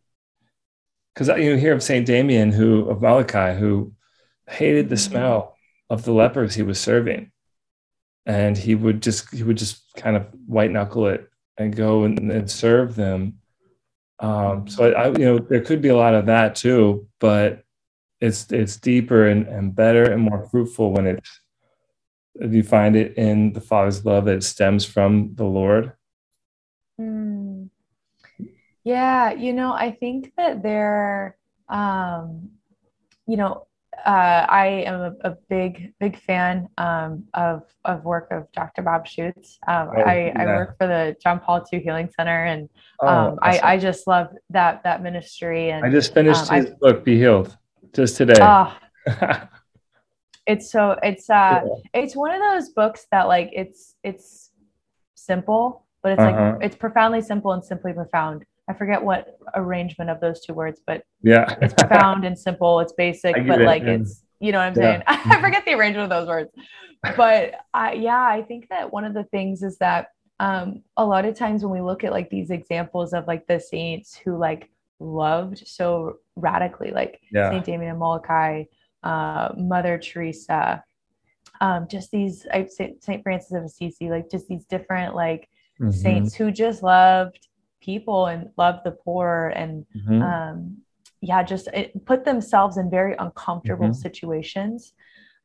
[1.14, 3.94] Because you hear of Saint Damien, who of Molokai, who
[4.48, 5.12] hated the mm-hmm.
[5.12, 5.56] smell
[5.90, 7.32] of the lepers he was serving
[8.26, 12.32] and he would just he would just kind of white knuckle it and go and,
[12.32, 13.40] and serve them.
[14.20, 17.64] Um, so I, I, you know, there could be a lot of that too, but
[18.22, 21.42] it's it's deeper and, and better and more fruitful when it's
[22.40, 25.94] you find it in the Father's love that stems from the Lord.
[27.00, 27.70] Mm.
[28.84, 31.38] Yeah, you know, I think that there,
[31.70, 32.52] um,
[33.28, 33.68] you know,
[34.06, 38.84] uh, I am a, a, big, big fan um, of of work of Dr.
[38.84, 39.58] Bob Schuchts.
[39.68, 40.42] Um, oh, I, yeah.
[40.42, 42.70] I work for the John Paul II Healing Center, and
[43.02, 43.64] oh, um, awesome.
[43.64, 45.72] I, I just love that that ministry.
[45.72, 47.58] And I just finished um, his I, book, Be Healed,
[47.94, 48.40] just today.
[48.40, 48.72] Uh,
[50.46, 52.02] it's so it's uh yeah.
[52.02, 54.52] it's one of those books that like it's it's
[55.16, 56.54] simple, but it's uh-huh.
[56.54, 58.46] like it's profoundly simple and simply profound.
[58.68, 62.80] I forget what arrangement of those two words, but yeah, it's profound and simple.
[62.80, 64.82] It's basic, but it, like it's you know what I'm yeah.
[64.82, 65.04] saying.
[65.08, 66.52] I forget the arrangement of those words,
[67.18, 70.08] but I yeah, I think that one of the things is that
[70.40, 73.60] um, a lot of times when we look at like these examples of like the
[73.60, 77.52] saints who like loved so radically, like yeah.
[77.52, 78.66] Saint Damien and Molokai,
[79.04, 80.84] uh, Mother Teresa,
[81.62, 85.50] um, just these I Saint Francis of Assisi, like just these different like
[85.80, 85.92] mm-hmm.
[85.92, 87.48] saints who just loved
[87.82, 90.22] people and love the poor and mm-hmm.
[90.22, 90.78] um,
[91.22, 93.94] yeah just it, put themselves in very uncomfortable mm-hmm.
[93.94, 94.94] situations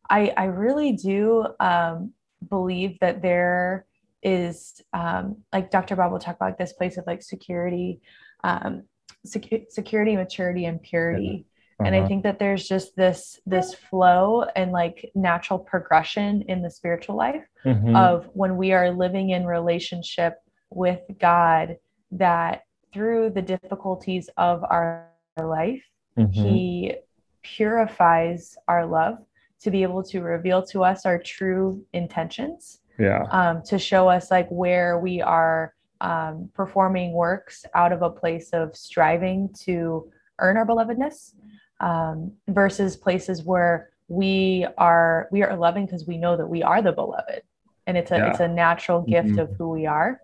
[0.08, 2.12] i i really do um,
[2.48, 3.86] believe that there
[4.22, 8.00] is um, like dr bob will talk about this place of like security
[8.44, 8.82] um,
[9.26, 11.46] secu- security maturity and purity
[11.78, 11.86] uh-huh.
[11.86, 12.08] and i uh-huh.
[12.08, 17.44] think that there's just this this flow and like natural progression in the spiritual life
[17.64, 17.96] mm-hmm.
[17.96, 20.34] of when we are living in relationship
[20.70, 21.76] with god
[22.12, 25.08] that through the difficulties of our
[25.40, 25.82] life,
[26.18, 26.32] mm-hmm.
[26.32, 26.94] He
[27.42, 29.18] purifies our love
[29.60, 32.80] to be able to reveal to us our true intentions.
[32.98, 33.22] Yeah.
[33.30, 38.50] Um, to show us like where we are um, performing works out of a place
[38.50, 41.34] of striving to earn our belovedness
[41.80, 46.82] um, versus places where we are we are loving because we know that we are
[46.82, 47.42] the beloved
[47.86, 48.30] and it's a yeah.
[48.30, 49.38] it's a natural gift mm-hmm.
[49.38, 50.20] of who we are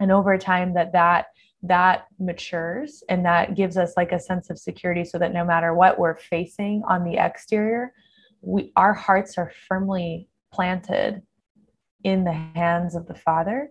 [0.00, 1.26] and over time that that
[1.62, 5.74] that matures and that gives us like a sense of security so that no matter
[5.74, 7.92] what we're facing on the exterior
[8.40, 11.22] we our hearts are firmly planted
[12.02, 13.70] in the hands of the father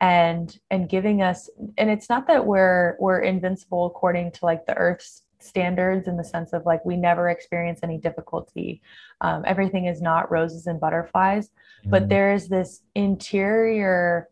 [0.00, 4.76] and and giving us and it's not that we're we're invincible according to like the
[4.76, 8.80] earth's standards in the sense of like we never experience any difficulty
[9.20, 11.90] um, everything is not roses and butterflies mm-hmm.
[11.90, 14.28] but there is this interior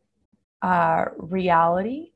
[0.63, 2.13] uh, reality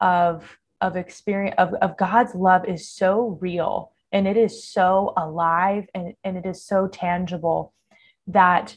[0.00, 5.86] of of experience of, of God's love is so real and it is so alive
[5.94, 7.74] and, and it is so tangible
[8.26, 8.76] that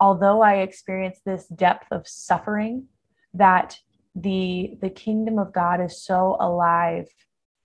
[0.00, 2.86] although I experience this depth of suffering,
[3.34, 3.78] that
[4.14, 7.08] the the kingdom of God is so alive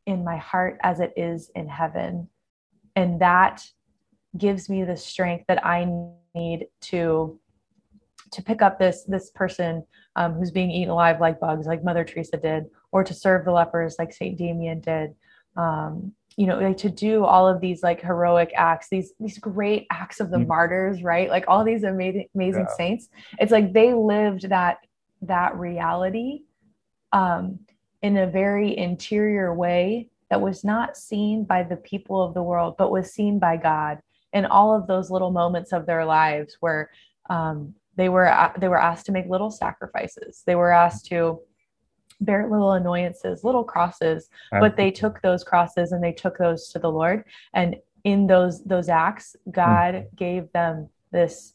[0.06, 2.30] in my heart as it is in heaven,
[2.96, 3.66] and that
[4.38, 5.88] gives me the strength that I
[6.34, 7.40] need to
[8.32, 9.84] to pick up this this person
[10.16, 13.52] um, who's being eaten alive like bugs, like Mother Teresa did, or to serve the
[13.52, 15.16] lepers like Saint Damien did.
[15.56, 19.86] Um, you know, like to do all of these like heroic acts, these these great
[19.92, 20.48] acts of the mm-hmm.
[20.48, 21.30] martyrs, right?
[21.30, 22.76] Like all these amazing amazing yeah.
[22.76, 23.10] saints.
[23.40, 24.78] It's like they lived that
[25.24, 26.44] that reality
[27.12, 27.60] um,
[28.02, 32.76] in a very interior way that was not seen by the people of the world,
[32.78, 34.00] but was seen by God
[34.34, 36.90] in all of those little moments of their lives where
[37.30, 40.44] um, they were they were asked to make little sacrifices.
[40.46, 41.42] They were asked to
[42.22, 46.80] bear little annoyances, little crosses, but they took those crosses and they took those to
[46.80, 47.26] the Lord.
[47.54, 50.16] And in those those acts, God mm.
[50.16, 51.54] gave them this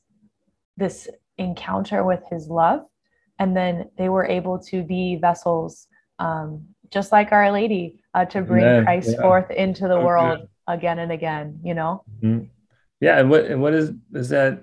[0.77, 2.85] this encounter with His love,
[3.38, 8.42] and then they were able to be vessels, um, just like Our Lady, uh, to
[8.42, 8.85] bring Amen.
[8.85, 9.22] Christ yeah.
[9.22, 11.61] forth into the world again and again.
[11.64, 12.05] You know.
[12.22, 12.46] Mm-hmm.
[13.01, 14.62] Yeah, and what and what is is that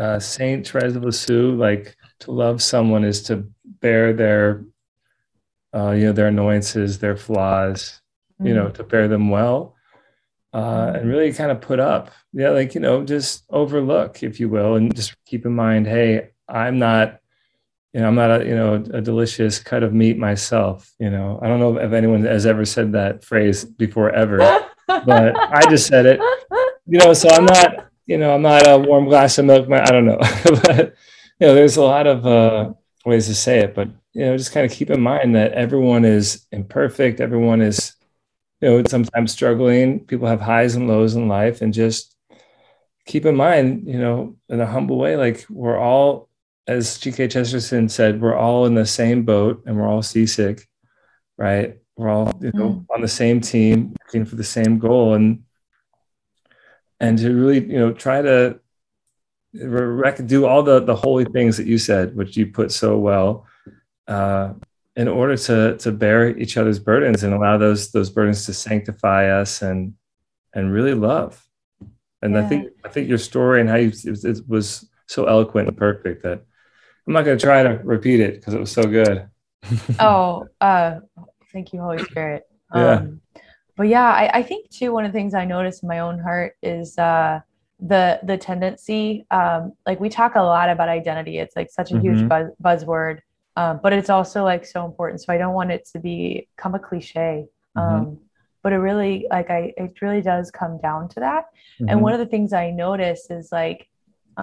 [0.00, 4.64] uh, Saint Therese of Lisieux like to love someone is to bear their
[5.74, 8.00] uh, you know their annoyances, their flaws,
[8.34, 8.48] mm-hmm.
[8.48, 8.74] you know, mm-hmm.
[8.74, 9.76] to bear them well.
[10.52, 14.48] Uh, and really kind of put up, yeah, like you know, just overlook, if you
[14.48, 17.20] will, and just keep in mind, hey, I'm not,
[17.92, 20.92] you know, I'm not a you know a delicious cut of meat myself.
[20.98, 24.38] You know, I don't know if anyone has ever said that phrase before ever,
[24.88, 26.20] but I just said it.
[26.86, 29.70] You know, so I'm not, you know, I'm not a warm glass of milk.
[29.70, 30.18] I don't know,
[30.64, 30.96] but
[31.38, 32.72] you know, there's a lot of uh,
[33.04, 36.04] ways to say it, but you know, just kind of keep in mind that everyone
[36.04, 37.20] is imperfect.
[37.20, 37.94] Everyone is,
[38.60, 40.00] you know, sometimes struggling.
[40.00, 42.16] People have highs and lows in life, and just
[43.06, 46.28] keep in mind, you know, in a humble way, like we're all,
[46.66, 47.28] as G.K.
[47.28, 50.66] Chesterton said, we're all in the same boat and we're all seasick,
[51.38, 51.78] right?
[51.96, 52.86] We're all, you know, mm.
[52.92, 55.44] on the same team, working for the same goal, and
[57.00, 58.60] and to really, you know, try to
[59.52, 63.46] do all the the holy things that you said, which you put so well
[64.06, 64.52] uh,
[64.96, 69.28] in order to to bear each other's burdens and allow those those burdens to sanctify
[69.30, 69.94] us and
[70.54, 71.44] and really love.
[72.22, 72.44] And yeah.
[72.44, 75.76] I think I think your story and how you it, it was so eloquent and
[75.76, 76.44] perfect that
[77.06, 79.28] I'm not going to try to repeat it because it was so good.
[79.98, 81.00] oh, uh,
[81.52, 82.44] thank you, Holy Spirit.
[82.74, 83.06] Yeah.
[83.80, 86.18] But yeah, I, I, think too one of the things I notice in my own
[86.18, 87.40] heart is uh,
[87.78, 89.24] the the tendency.
[89.30, 91.38] Um, like we talk a lot about identity.
[91.38, 92.18] It's like such a mm-hmm.
[92.18, 93.20] huge buzz, buzzword,
[93.56, 95.22] um, but it's also like so important.
[95.22, 97.46] So I don't want it to be become a cliche.
[97.74, 97.94] Mm-hmm.
[97.94, 98.18] Um,
[98.62, 101.46] but it really like I it really does come down to that.
[101.80, 101.88] Mm-hmm.
[101.88, 103.88] And one of the things I notice is like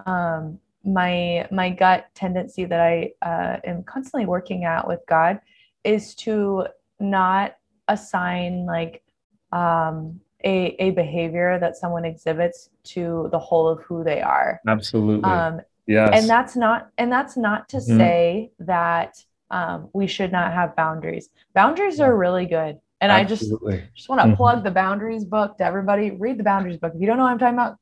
[0.07, 5.41] um, my my gut tendency that I uh, am constantly working at with God
[5.83, 6.65] is to
[6.99, 7.55] not
[7.87, 9.03] assign like
[9.51, 14.59] um, a, a behavior that someone exhibits to the whole of who they are.
[14.67, 15.29] Absolutely.
[15.29, 16.09] Um, Yes.
[16.13, 17.97] And that's not and that's not to mm-hmm.
[17.97, 19.15] say that
[19.49, 21.29] um, we should not have boundaries.
[21.53, 22.79] Boundaries are really good.
[22.99, 23.73] And Absolutely.
[23.73, 24.35] I just just want to mm-hmm.
[24.35, 26.11] plug the boundaries book to everybody.
[26.11, 26.91] Read the boundaries book.
[26.93, 27.77] If you don't know what I'm talking about,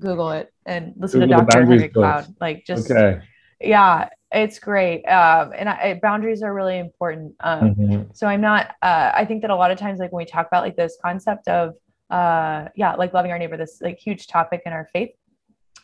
[0.00, 1.66] Google it and listen Google to Dr.
[1.66, 2.34] Henry Cloud.
[2.38, 3.20] Like just okay.
[3.60, 5.04] yeah, it's great.
[5.04, 7.34] Um, and I, boundaries are really important.
[7.40, 8.02] Um, mm-hmm.
[8.12, 8.74] So I'm not.
[8.82, 10.96] Uh, I think that a lot of times, like when we talk about like this
[11.02, 11.74] concept of
[12.10, 15.10] uh, yeah, like loving our neighbor, this like huge topic in our faith.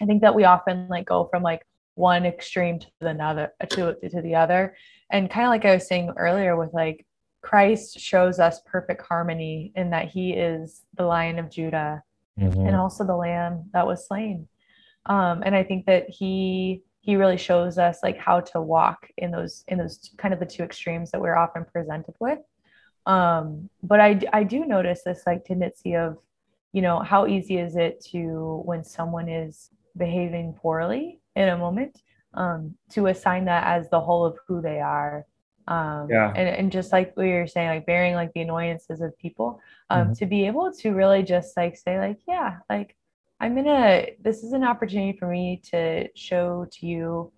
[0.00, 3.94] I think that we often like go from like one extreme to the other to,
[4.09, 4.76] to the other.
[5.11, 7.07] And kind of like I was saying earlier with like
[7.42, 12.02] Christ shows us perfect harmony in that he is the lion of Judah
[12.40, 12.66] mm-hmm.
[12.66, 14.48] and also the lamb that was slain.
[15.07, 19.30] Um, and I think that he he really shows us like how to walk in
[19.30, 22.38] those in those kind of the two extremes that we're often presented with.
[23.04, 26.16] Um, but I I do notice this like tendency of,
[26.72, 32.00] you know, how easy is it to when someone is behaving poorly in a moment
[32.32, 35.26] um, to assign that as the whole of who they are
[35.68, 36.32] um, yeah.
[36.34, 40.04] and, and just like we were saying like bearing like the annoyances of people um,
[40.04, 40.12] mm-hmm.
[40.14, 42.96] to be able to really just like say like yeah like
[43.44, 47.33] i'm gonna this is an opportunity for me to show to you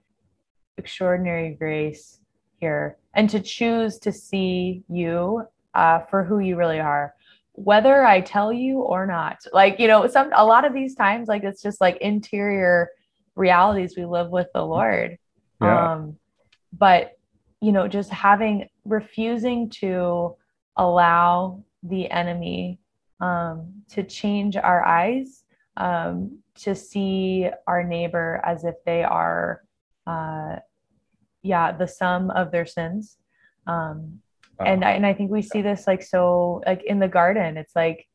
[0.79, 2.21] extraordinary grace
[2.59, 5.42] here and to choose to see you
[5.75, 7.14] uh, for who you really are
[7.57, 9.38] whether I tell you or not.
[9.53, 12.90] Like, you know, some a lot of these times, like it's just like interior
[13.35, 15.16] realities we live with the Lord.
[15.61, 15.92] Yeah.
[15.92, 16.16] Um,
[16.73, 17.12] but
[17.62, 20.37] you know, just having refusing to
[20.77, 22.79] allow the enemy
[23.21, 25.42] um, to change our eyes
[25.77, 29.62] um, to see our neighbor as if they are,
[30.07, 30.57] uh,
[31.43, 33.17] yeah, the sum of their sins.
[33.67, 34.21] Um,
[34.59, 34.67] wow.
[34.67, 37.57] And I, and I think we see this like so like in the garden.
[37.57, 38.07] It's like,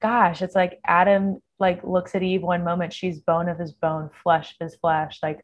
[0.00, 4.10] gosh, it's like Adam like looks at Eve one moment, she's bone of his bone,
[4.22, 5.20] flesh of his flesh.
[5.22, 5.40] Like,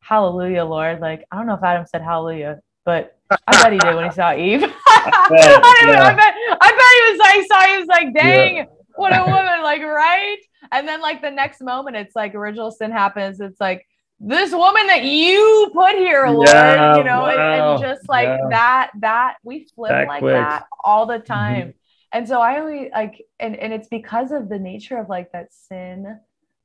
[0.00, 1.00] hallelujah, Lord.
[1.00, 4.10] Like, I don't know if Adam said hallelujah, but I bet he did when he
[4.10, 4.64] saw Eve.
[4.86, 6.02] I, bet, yeah.
[6.02, 8.64] I, bet, I bet he was like, saw he was like, dang, yeah.
[9.00, 10.38] What a woman, like, right?
[10.70, 13.40] And then like the next moment, it's like original sin happens.
[13.40, 13.86] It's like
[14.20, 17.30] this woman that you put here, Lord, yeah, you know, wow.
[17.30, 20.34] and, and, just like that, that we flip that like quick.
[20.34, 21.32] that all the mm-hmm.
[21.32, 21.60] time.
[21.60, 21.70] Mm-hmm.
[22.12, 25.52] And so I always like, and, and it's because of the nature of like that
[25.54, 26.18] sin.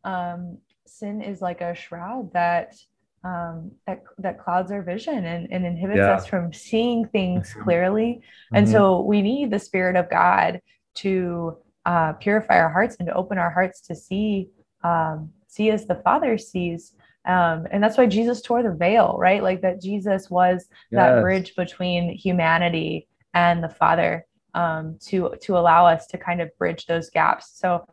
[0.03, 2.75] Um, sin is like a shroud that
[3.23, 6.13] um, that that clouds our vision and, and inhibits yeah.
[6.13, 7.63] us from seeing things mm-hmm.
[7.63, 8.21] clearly.
[8.53, 8.73] And mm-hmm.
[8.73, 10.61] so we need the Spirit of God
[10.95, 14.49] to uh, purify our hearts and to open our hearts to see
[14.83, 16.93] um, see as the Father sees.
[17.25, 19.41] Um, and that's why Jesus tore the veil, right?
[19.41, 20.99] Like that Jesus was yes.
[20.99, 26.55] that bridge between humanity and the Father um, to to allow us to kind of
[26.57, 27.57] bridge those gaps.
[27.59, 27.87] So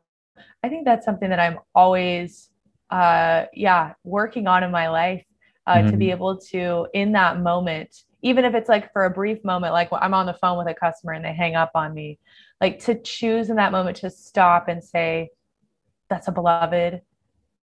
[0.62, 2.50] I think that's something that I'm always
[2.92, 5.24] uh, yeah, working on in my life
[5.66, 5.90] uh, mm-hmm.
[5.90, 6.12] to be mm-hmm.
[6.12, 10.14] able to, in that moment, even if it's like for a brief moment, like I'm
[10.14, 12.18] on the phone with a customer and they hang up on me,
[12.60, 15.30] like to choose in that moment to stop and say,
[16.08, 17.02] that's a beloved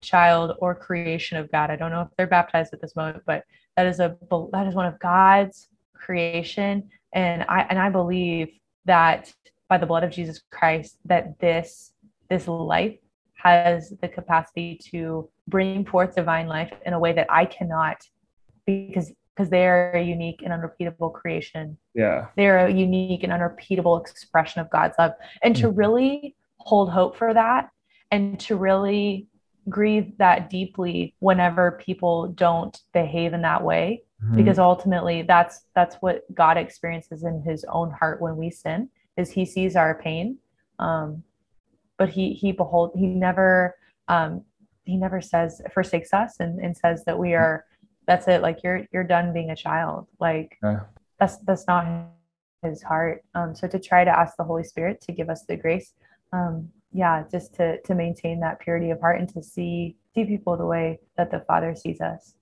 [0.00, 1.70] child or creation of God.
[1.70, 3.44] I don't know if they're baptized at this moment, but
[3.76, 4.16] that is a
[4.52, 8.48] that is one of God's creation, and I and I believe
[8.86, 9.32] that
[9.68, 11.92] by the blood of Jesus Christ that this
[12.28, 12.96] this life
[13.34, 17.98] has the capacity to bring forth divine life in a way that I cannot
[18.66, 21.78] because because they are a unique and unrepeatable creation.
[21.94, 22.26] Yeah.
[22.36, 25.12] They're a unique and unrepeatable expression of God's love.
[25.44, 25.78] And to mm-hmm.
[25.78, 27.70] really hold hope for that
[28.10, 29.28] and to really
[29.68, 34.34] grieve that deeply whenever people don't behave in that way mm-hmm.
[34.34, 39.30] because ultimately that's that's what God experiences in his own heart when we sin is
[39.30, 40.38] he sees our pain
[40.78, 41.22] um,
[41.98, 43.76] but he he behold he never
[44.08, 44.42] um
[44.84, 47.66] he never says forsakes us and, and says that we are
[48.08, 48.40] that's it.
[48.42, 50.08] Like you're you're done being a child.
[50.18, 50.80] Like yeah.
[51.20, 51.86] that's that's not
[52.62, 53.22] his heart.
[53.34, 55.92] Um so to try to ask the holy spirit to give us the grace
[56.32, 60.56] um yeah just to to maintain that purity of heart and to see see people
[60.56, 62.34] the way that the father sees us.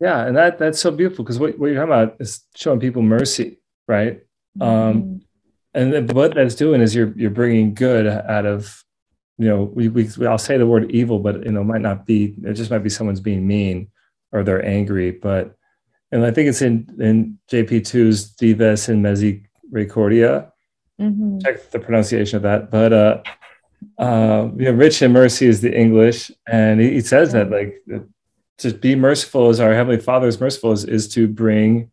[0.00, 3.02] Yeah and that that's so beautiful because what, what you're talking about is showing people
[3.02, 4.20] mercy right?
[4.60, 4.98] Um, mm-hmm.
[4.98, 5.20] um
[5.74, 8.84] and what that's doing is you're you're bringing good out of
[9.38, 12.34] you know, we, we, I'll say the word evil, but, you know, might not be,
[12.44, 13.88] it just might be someone's being mean
[14.32, 15.10] or they're angry.
[15.10, 15.56] But,
[16.12, 20.52] and I think it's in, in JP2's Dives in Misericordia.
[21.00, 21.38] Mm-hmm.
[21.40, 22.70] Check the pronunciation of that.
[22.70, 23.22] But, uh,
[23.98, 26.30] uh, you know, rich in mercy is the English.
[26.46, 27.82] And he, he says that like,
[28.58, 31.90] to be merciful as our Heavenly Father is merciful is, is to bring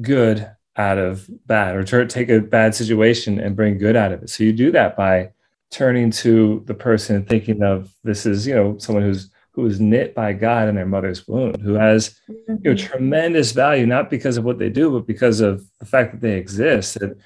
[0.00, 4.22] good out of bad or to take a bad situation and bring good out of
[4.22, 4.30] it.
[4.30, 5.30] So you do that by
[5.70, 9.80] turning to the person and thinking of this is you know someone who's who is
[9.80, 12.86] knit by God in their mother's womb, who has you know mm-hmm.
[12.86, 16.36] tremendous value not because of what they do, but because of the fact that they
[16.36, 16.96] exist.
[16.96, 17.16] And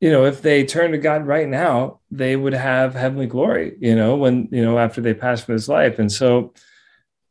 [0.00, 3.76] you know, if they turn to God right now, they would have heavenly glory.
[3.80, 6.52] You know, when you know after they pass from this life, and so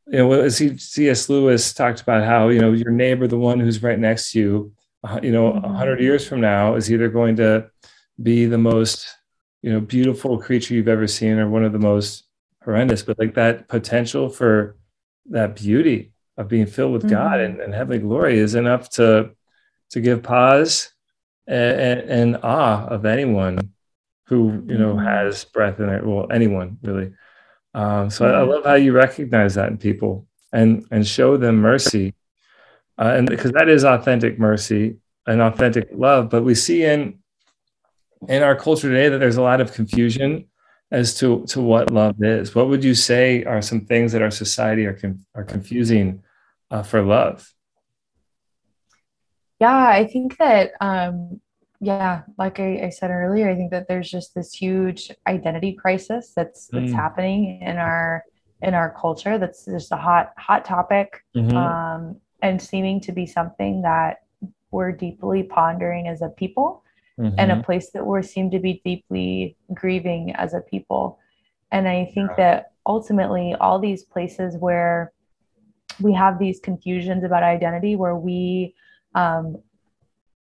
[0.08, 1.30] you know, as C.S.
[1.30, 4.72] Lewis talked about how you know your neighbor, the one who's right next to you,
[5.04, 5.74] uh, you know, a mm-hmm.
[5.74, 7.70] hundred years from now, is either going to
[8.22, 9.08] be the most
[9.62, 12.24] you know beautiful creature you've ever seen or one of the most
[12.64, 14.76] horrendous but like that potential for
[15.26, 17.16] that beauty of being filled with mm-hmm.
[17.16, 19.32] god and, and heavenly glory is enough to
[19.90, 20.92] to give pause
[21.48, 23.72] and, and, and awe of anyone
[24.28, 25.06] who you know mm-hmm.
[25.06, 27.12] has breath in it well anyone really
[27.76, 31.58] um, so I, I, love how you recognize that in people and and show them
[31.58, 32.14] mercy
[32.98, 37.20] uh, and because that is authentic mercy and authentic love but we see in
[38.28, 40.46] in our culture today that there's a lot of confusion
[40.92, 42.56] as to to what love is.
[42.56, 44.98] What would you say are some things that our society are
[45.36, 46.24] are confusing
[46.72, 47.54] uh, for love?
[49.60, 51.42] Yeah, I think that um,
[51.80, 56.34] yeah, like I, I, said earlier, I think that there's just this huge identity crisis
[56.36, 56.96] that's that's mm.
[56.96, 58.24] happening in our
[58.62, 59.38] in our culture.
[59.38, 61.56] That's just a hot hot topic, mm-hmm.
[61.56, 64.24] um, and seeming to be something that
[64.72, 66.84] we're deeply pondering as a people
[67.20, 67.36] mm-hmm.
[67.38, 67.64] and a mm-hmm.
[67.64, 71.20] place that we're seem to be deeply grieving as a people.
[71.72, 72.36] And I think yeah.
[72.38, 75.12] that ultimately, all these places where
[76.00, 78.74] we have these confusions about identity, where we,
[79.16, 79.58] um,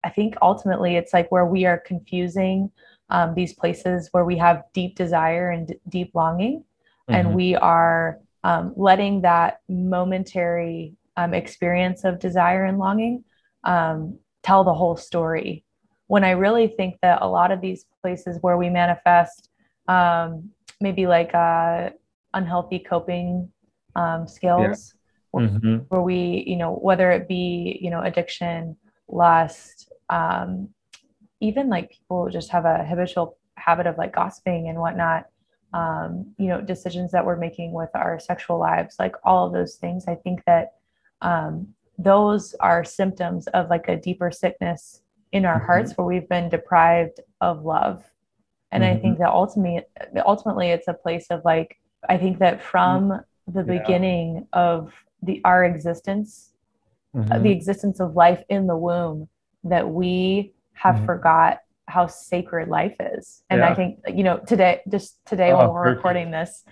[0.02, 2.70] I think ultimately it's like where we are confusing
[3.10, 6.64] um, these places where we have deep desire and d- deep longing
[7.08, 7.14] mm-hmm.
[7.14, 13.24] and we are um, letting that momentary um, experience of desire and longing
[13.64, 15.63] um, tell the whole story.
[16.14, 19.50] When I really think that a lot of these places where we manifest
[19.88, 20.50] um,
[20.80, 21.90] maybe like uh,
[22.32, 23.50] unhealthy coping
[23.96, 24.94] um, skills,
[25.34, 25.40] yeah.
[25.40, 25.76] mm-hmm.
[25.88, 28.76] where we, you know, whether it be, you know, addiction,
[29.08, 30.68] lust, um,
[31.40, 35.26] even like people just have a habitual habit of like gossiping and whatnot
[35.72, 39.74] um, you know decisions that we're making with our sexual lives like all of those
[39.76, 40.74] things i think that
[41.20, 45.02] um, those are symptoms of like a deeper sickness
[45.34, 45.66] in our mm-hmm.
[45.66, 48.02] hearts where we've been deprived of love
[48.72, 48.96] and mm-hmm.
[48.96, 49.82] i think that ultimately
[50.24, 51.78] ultimately it's a place of like
[52.08, 53.78] i think that from the yeah.
[53.78, 56.52] beginning of the our existence
[57.14, 57.42] mm-hmm.
[57.42, 59.28] the existence of life in the womb
[59.64, 61.06] that we have mm-hmm.
[61.06, 63.42] forgot how sacred life is.
[63.50, 63.70] And yeah.
[63.70, 65.96] I think you know today, just today oh, when we're perfect.
[65.96, 66.64] recording this,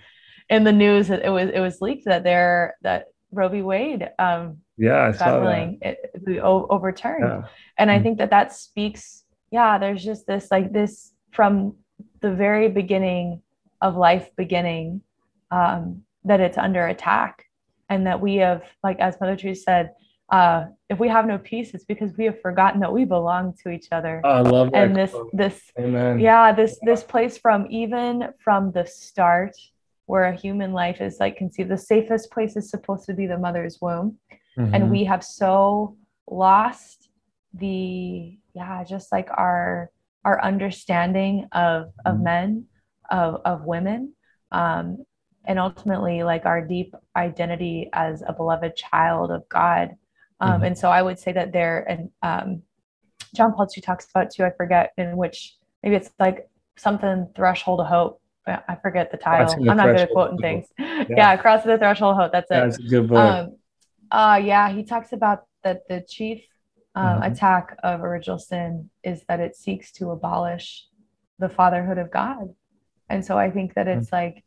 [0.49, 3.61] in the news it was it was leaked that there that Roe v.
[3.61, 7.23] Wade, um, yeah, God it, it overturned.
[7.23, 7.41] Yeah.
[7.77, 8.03] And I mm-hmm.
[8.03, 9.23] think that that speaks.
[9.51, 11.75] Yeah, there's just this like this from
[12.21, 13.41] the very beginning
[13.81, 15.01] of life beginning
[15.51, 17.45] um, that it's under attack,
[17.89, 19.91] and that we have like as Mother Teresa said
[20.33, 23.69] uh, if we have no peace, it's because we have forgotten that we belong to
[23.69, 24.19] each other.
[24.23, 24.85] Oh, I love that.
[24.85, 25.29] And this, quote.
[25.31, 26.19] this, Amen.
[26.19, 29.55] yeah, this, this place from even from the start,
[30.07, 33.37] where a human life is like conceived, the safest place is supposed to be the
[33.37, 34.17] mother's womb,
[34.57, 34.73] mm-hmm.
[34.73, 35.97] and we have so
[36.29, 37.09] lost
[37.53, 39.89] the, yeah, just like our
[40.25, 42.23] our understanding of of mm-hmm.
[42.23, 42.65] men,
[43.09, 44.13] of of women,
[44.51, 45.05] um,
[45.45, 49.95] and ultimately like our deep identity as a beloved child of God
[50.43, 50.63] um, mm-hmm.
[50.65, 52.63] And so I would say that there, and um,
[53.33, 57.79] John Paul II talks about too, I forget in which maybe it's like something threshold
[57.79, 58.19] of hope.
[58.45, 59.53] I forget the title.
[59.69, 60.67] I'm not good at quoting things.
[60.77, 61.05] Yeah.
[61.17, 62.31] yeah, Cross the Threshold of Hope.
[62.31, 62.55] That's it.
[62.55, 63.17] That's a good book.
[63.17, 63.57] Um,
[64.13, 66.43] uh, yeah, he talks about that the chief
[66.95, 67.31] um, mm-hmm.
[67.31, 70.85] attack of original sin is that it seeks to abolish
[71.39, 72.53] the fatherhood of God.
[73.09, 74.15] And so I think that it's mm-hmm.
[74.15, 74.43] like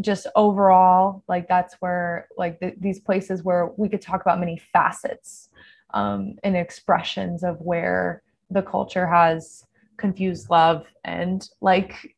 [0.00, 4.60] just overall like that's where like the, these places where we could talk about many
[4.72, 5.48] facets
[5.92, 9.64] um, and expressions of where the culture has
[9.96, 12.16] confused love and like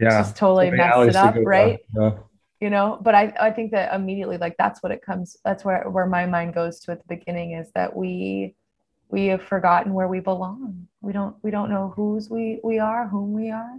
[0.00, 2.10] yeah just totally messed it up right yeah.
[2.60, 5.88] You know but I, I think that immediately like that's what it comes that's where
[5.88, 8.54] where my mind goes to at the beginning is that we
[9.08, 13.08] we have forgotten where we belong we don't we don't know whose we we are
[13.08, 13.76] whom we are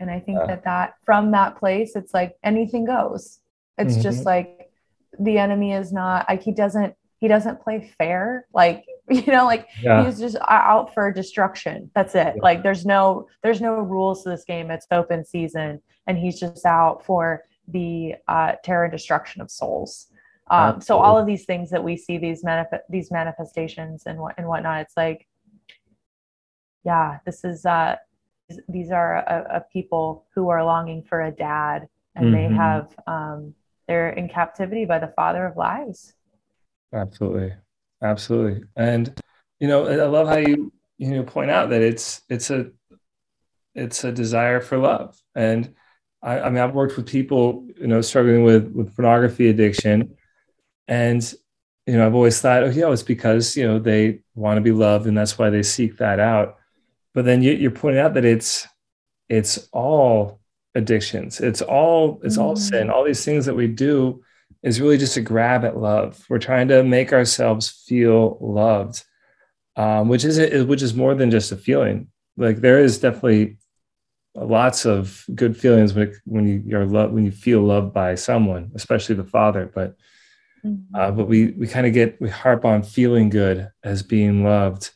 [0.00, 0.46] and i think yeah.
[0.46, 3.40] that that from that place it's like anything goes
[3.78, 4.02] it's mm-hmm.
[4.02, 4.70] just like
[5.18, 9.68] the enemy is not like he doesn't he doesn't play fair like you know like
[9.80, 10.04] yeah.
[10.04, 12.42] he's just out for destruction that's it yeah.
[12.42, 16.66] like there's no there's no rules to this game it's open season and he's just
[16.66, 20.06] out for the uh, terror and destruction of souls.
[20.48, 24.36] Um, so all of these things that we see these manif- these manifestations and what
[24.38, 25.26] and whatnot it's like
[26.84, 27.96] yeah this is uh
[28.68, 32.34] these are a, a, people who are longing for a dad and mm-hmm.
[32.34, 33.54] they have um,
[33.88, 36.14] they're in captivity by the father of lies.
[36.92, 37.52] Absolutely.
[38.02, 38.62] Absolutely.
[38.76, 39.12] And
[39.58, 42.70] you know i love how you you know point out that it's it's a
[43.74, 45.20] it's a desire for love.
[45.34, 45.74] And
[46.26, 50.16] I, I mean i've worked with people you know struggling with with pornography addiction.
[50.88, 51.22] And
[51.86, 54.72] you know i've always thought oh yeah it's because you know they want to be
[54.72, 56.56] loved and that's why they seek that out.
[57.14, 58.66] But then you, you're pointing out that it's
[59.28, 60.40] it's all
[60.74, 61.40] addictions.
[61.40, 62.90] It's all it's all sin.
[62.90, 64.22] All these things that we do
[64.62, 66.24] is really just a grab at love.
[66.28, 69.02] We're trying to make ourselves feel loved
[69.76, 72.08] um, which is which is more than just a feeling.
[72.36, 73.58] Like there is definitely
[74.36, 78.14] lots of good feelings when it, when you, you're loved when you feel loved by
[78.14, 79.96] someone especially the father but
[80.64, 80.94] mm-hmm.
[80.94, 84.90] uh, but we we kind of get we harp on feeling good as being loved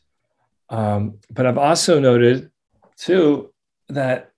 [0.71, 2.49] um, but I've also noted
[2.97, 3.53] too
[3.89, 4.31] that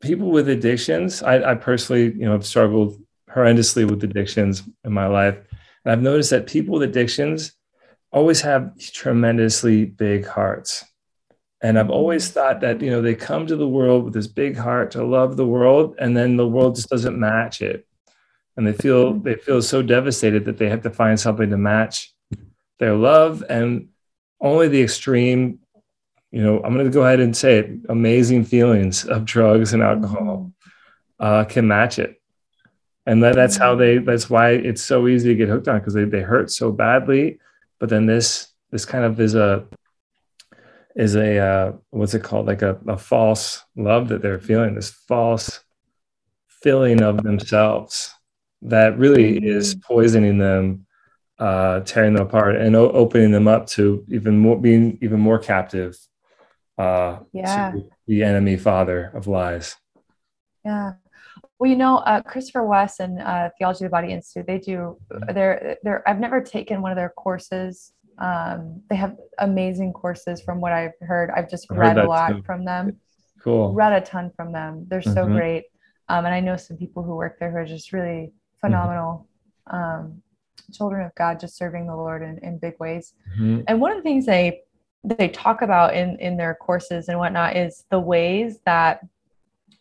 [0.00, 2.96] people with addictions, I, I personally, you know, have struggled
[3.28, 5.36] horrendously with addictions in my life.
[5.84, 7.52] And I've noticed that people with addictions
[8.12, 10.84] always have tremendously big hearts.
[11.60, 12.34] And I've always mm-hmm.
[12.34, 15.36] thought that, you know, they come to the world with this big heart to love
[15.36, 17.86] the world, and then the world just doesn't match it.
[18.56, 22.12] And they feel they feel so devastated that they have to find something to match
[22.78, 23.44] their love.
[23.48, 23.88] And
[24.40, 25.60] only the extreme,
[26.32, 29.82] you know, I'm going to go ahead and say it, amazing feelings of drugs and
[29.82, 30.52] alcohol
[31.20, 31.24] mm-hmm.
[31.24, 32.20] uh, can match it.
[33.06, 35.94] And that, that's how they, that's why it's so easy to get hooked on because
[35.94, 37.38] they, they hurt so badly.
[37.78, 39.64] But then this, this kind of is a,
[40.98, 42.46] is a, uh, what's it called?
[42.46, 45.60] Like a, a false love that they're feeling, this false
[46.48, 48.12] filling of themselves
[48.62, 49.82] that really is Mm.
[49.84, 50.86] poisoning them,
[51.38, 55.38] uh, tearing them apart, and o- opening them up to even more being even more
[55.38, 55.96] captive
[56.78, 57.72] uh, Yeah.
[58.08, 59.76] the enemy father of lies.
[60.64, 60.94] Yeah.
[61.58, 64.98] Well, you know, uh, Christopher West and uh, Theology of the Body Institute, they do,
[65.32, 67.92] they're, they're, I've never taken one of their courses.
[68.18, 71.30] Um, they have amazing courses from what I've heard.
[71.30, 72.42] I've just I've read a lot too.
[72.42, 72.96] from them,
[73.42, 73.72] Cool.
[73.72, 74.86] read a ton from them.
[74.88, 75.34] They're so Mhm.
[75.34, 75.64] great.
[76.08, 79.26] Um, and I know some people who work there who are just really phenomenal
[79.68, 80.22] um,
[80.72, 83.14] children of God, just serving the Lord in, in big ways.
[83.38, 83.64] Mhm.
[83.68, 84.62] And one of the things they
[85.04, 89.00] they talk about in in their courses and whatnot is the ways that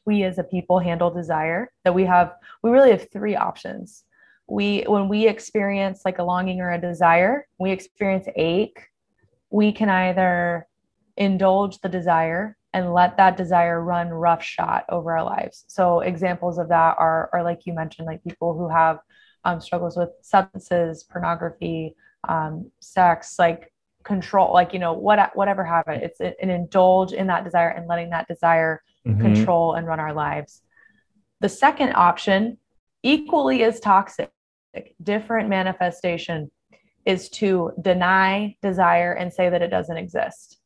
[0.06, 1.72] we as a people handle desire.
[1.84, 4.04] That we have we really have three options.
[4.48, 8.80] We when we experience like a longing or a desire, we experience ache.
[9.50, 10.68] We can either
[11.18, 15.64] indulge the desire and let that desire run roughshod over our lives.
[15.68, 19.00] So examples of that are are like you mentioned, like people who have
[19.44, 21.96] um, struggles with substances, pornography,
[22.28, 23.72] um, sex, like
[24.04, 26.04] control, like you know what whatever habit.
[26.04, 29.22] It's an indulge in that desire and letting that desire Mhm.
[29.22, 30.62] control and run our lives.
[31.40, 32.58] The second option,
[33.04, 34.32] equally as toxic,
[35.02, 36.52] different manifestation,
[37.06, 40.60] is to deny desire and say that it doesn't exist.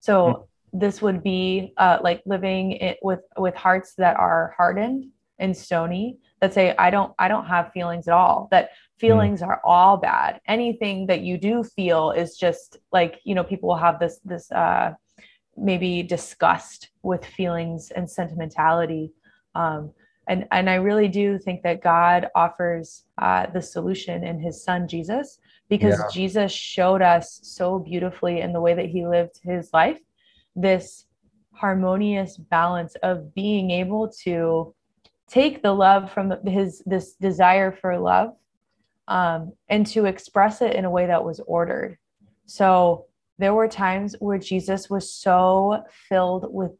[0.00, 5.06] So this would be uh, like living it with with hearts that are hardened
[5.38, 8.48] and stony that say I don't I don't have feelings at all.
[8.50, 10.40] That feelings are all bad.
[10.46, 14.50] Anything that you do feel is just like you know people will have this this
[14.50, 14.92] uh,
[15.56, 19.12] maybe disgust with feelings and sentimentality.
[19.54, 19.92] Um,
[20.26, 24.88] and, and I really do think that God offers uh, the solution in his son
[24.88, 26.08] Jesus because Yeah.
[26.12, 30.00] Jesus showed us so beautifully in the way that he lived his life
[30.56, 31.06] this
[31.52, 34.74] harmonious balance of being able to
[35.28, 38.36] take the love from his this desire for love
[39.08, 41.98] um, and to express it in a way that was ordered.
[42.46, 43.06] So
[43.38, 46.72] there were times where Jesus was so filled with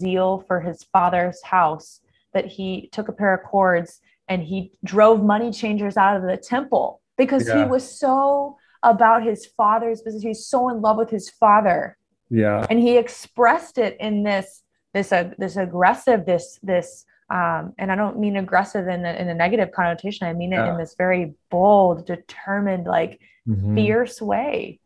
[0.00, 2.00] zeal for his father's house
[2.34, 6.36] that he took a pair of cords and he drove money changers out of the
[6.36, 10.22] temple because he was so about his father's business.
[10.22, 11.96] He was so in love with his father
[12.30, 12.66] Yeah.
[12.70, 14.62] and he expressed it in this
[14.94, 19.26] this uh, this aggressive this this um, and I don't mean aggressive in a, in
[19.28, 20.26] a negative connotation.
[20.26, 20.72] I mean it Yeah.
[20.72, 23.74] in this very bold, determined, like Mhm.
[23.74, 24.80] fierce way.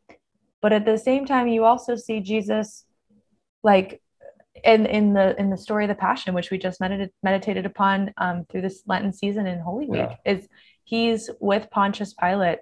[0.62, 2.84] But at the same time, you also see Jesus,
[3.62, 4.00] like
[4.64, 8.12] in in the in the story of the Passion, which we just meditated meditated upon
[8.16, 10.32] um, through this Lenten season in Holy Week, Yeah.
[10.32, 10.48] is
[10.84, 12.58] he's with Pontius Pilate,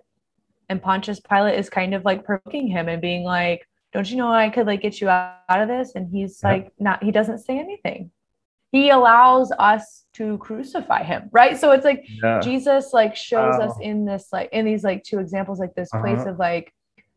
[0.69, 4.33] and Pontius Pilate is kind of like provoking him and being like, "Don't you know
[4.33, 6.51] I could like get you out, out of this?" And he's Yeah.
[6.51, 8.11] like, not he doesn't say anything.
[8.73, 11.57] He allows us to crucify him, right?
[11.57, 12.41] So it's like Yeah.
[12.41, 16.21] Jesus like shows us in this like in these like two examples like this place
[16.21, 16.31] Uh-huh.
[16.31, 16.73] of like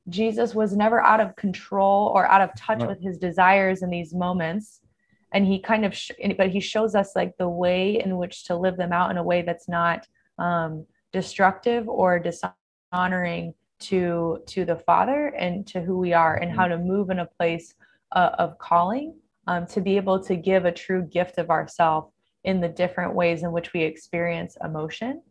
[0.10, 4.14] Jesus was never out of control or out of touch with his desires in these
[4.14, 4.82] moments.
[5.34, 8.56] And he kind of sh- but he shows us like the way in which to
[8.56, 10.08] live them out in a way that's not
[10.40, 16.68] um destructive or dishonoring to to the father and to who we are and how
[16.68, 17.74] to move in a place
[18.14, 19.16] uh, of calling
[19.48, 22.10] um, to be able to give a true gift of ourself
[22.44, 25.22] in the different ways in which we experience emotion.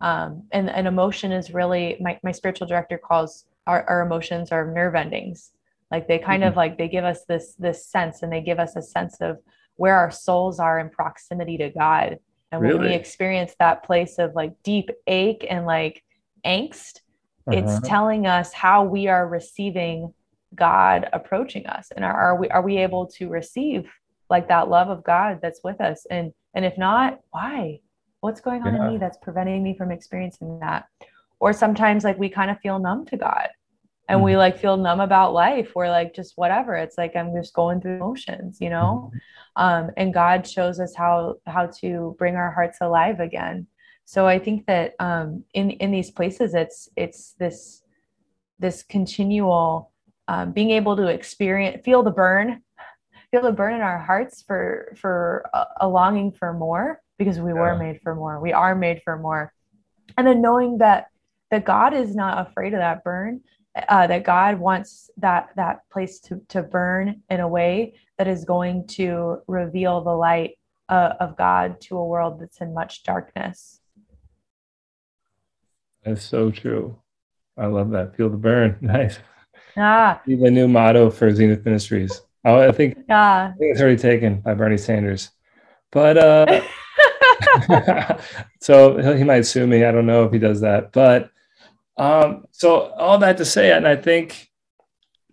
[0.00, 4.70] Um, and, and emotion is really my, my spiritual director calls our, our emotions are
[4.70, 5.52] nerve endings.
[5.90, 8.76] Like they kind of like they give us this this sense and they give us
[8.76, 9.38] a sense of
[9.76, 12.18] where our souls are in proximity to god.
[12.52, 16.02] And when we experience that place of like deep ache and like
[16.46, 17.00] angst
[17.50, 17.86] it's Uh-huh.
[17.86, 20.14] telling us how we are receiving
[20.54, 21.90] god approaching us.
[21.94, 23.90] And are, are we are we able to receive
[24.30, 26.06] like that love of god that's with us?
[26.10, 27.80] And and if not why?
[28.20, 28.86] What's going on Yeah.
[28.86, 30.86] in me that's preventing me from experiencing that
[31.44, 33.48] or sometimes like we kind of feel numb to god.
[34.10, 34.42] And we Mhm.
[34.44, 35.68] like feel numb about life.
[35.76, 36.72] We're like just whatever.
[36.84, 38.88] It's like i'm just going through emotions you know?
[39.64, 41.14] Um, and god shows us how
[41.54, 43.56] how to bring our hearts alive again.
[44.12, 45.26] So i think that um,
[45.60, 47.58] in in these places it's it's this
[48.64, 49.66] this continual
[50.32, 52.48] um, being able to experience feel the burn
[53.30, 54.62] feel the burn in our hearts for
[55.02, 55.16] for
[55.58, 56.86] a, a longing for more
[57.20, 58.34] because we were made for more.
[58.46, 59.44] We are made for more.
[60.16, 61.00] And then knowing that
[61.50, 63.40] that god is not afraid of that burn
[63.88, 68.44] uh, that god wants that that place to to burn in a way that is
[68.44, 70.52] going to reveal the light
[70.88, 73.80] uh, of god to a world that's in much darkness
[76.04, 76.98] That's so true.
[77.56, 78.14] I love that.
[78.16, 78.76] Feel the burn.
[78.82, 79.18] Nice.
[79.76, 82.20] ah the new motto for Zenith Ministries.
[82.44, 85.30] Oh, I think, yeah I think it's already taken by Bernie Sanders.
[85.90, 86.60] But uh,
[88.60, 89.84] so he might sue me.
[89.84, 91.30] I don't know if he does that, but
[91.96, 94.50] um, so all that to say, and I think,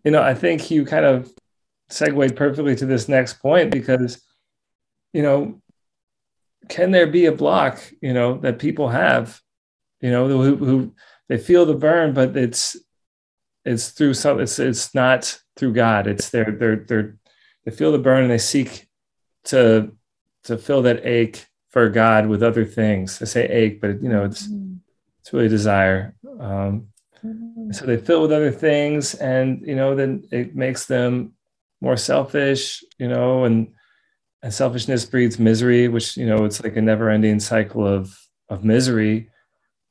[0.04, 1.32] you know, I think you kind of
[1.90, 4.22] segued perfectly to this next point because,
[5.14, 5.62] you know,
[6.70, 9.42] can there be a block, you know, that people have,
[10.00, 10.96] you know, who, who
[11.30, 12.78] they feel the burn, but it's
[13.64, 16.08] it's through some it's it's not through God.
[16.08, 16.52] It's they're
[16.88, 17.18] they're
[17.66, 18.88] they feel the burn and they seek
[19.46, 19.92] to
[20.46, 23.22] to fill that ache for God with other things.
[23.22, 24.71] I say ache, but you know, it's mm-hmm.
[25.22, 26.16] It's really desire.
[26.40, 26.88] Um,
[27.24, 27.72] mm-hmm.
[27.72, 31.34] So they fill with other things, and you know, then it makes them
[31.80, 32.84] more selfish.
[32.98, 33.74] You know, and
[34.44, 38.18] and selfishness breeds misery, which you know, it's like a never-ending cycle of
[38.50, 39.30] of misery.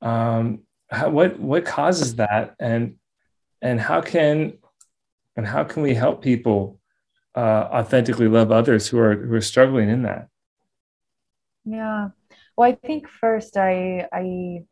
[0.02, 0.60] Um,
[0.90, 2.96] how, what what causes that, and
[3.62, 4.58] and how can
[5.36, 6.80] and how can we help people
[7.36, 10.28] uh, authentically love others who are who are struggling in that?
[11.64, 12.08] Yeah.
[12.56, 14.64] Well, I think first I I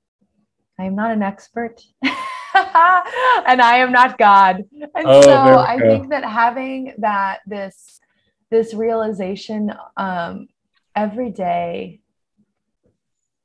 [0.79, 1.83] I'm not an expert.
[2.03, 4.65] and I am not God.
[4.73, 5.89] And oh, so I go.
[5.89, 8.01] think that having that this
[8.51, 10.49] this realization um,
[10.97, 12.01] every day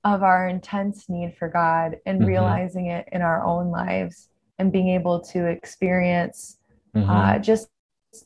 [0.03, 2.27] of our intense need for God and mm-hmm.
[2.27, 4.29] realizing it in our own lives
[4.59, 6.57] and being able to experience
[6.95, 7.09] mm-hmm.
[7.09, 7.69] uh, just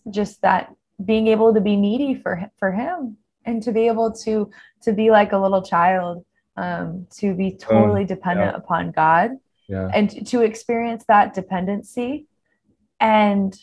[0.09, 0.73] just that
[1.05, 4.49] being able to be needy for for Him and to be able to
[4.81, 6.25] to be like a little child
[6.57, 8.57] um, to be totally oh, dependent yeah.
[8.57, 9.31] upon god
[9.67, 9.89] yeah.
[9.93, 12.27] and to experience that dependency
[12.99, 13.57] and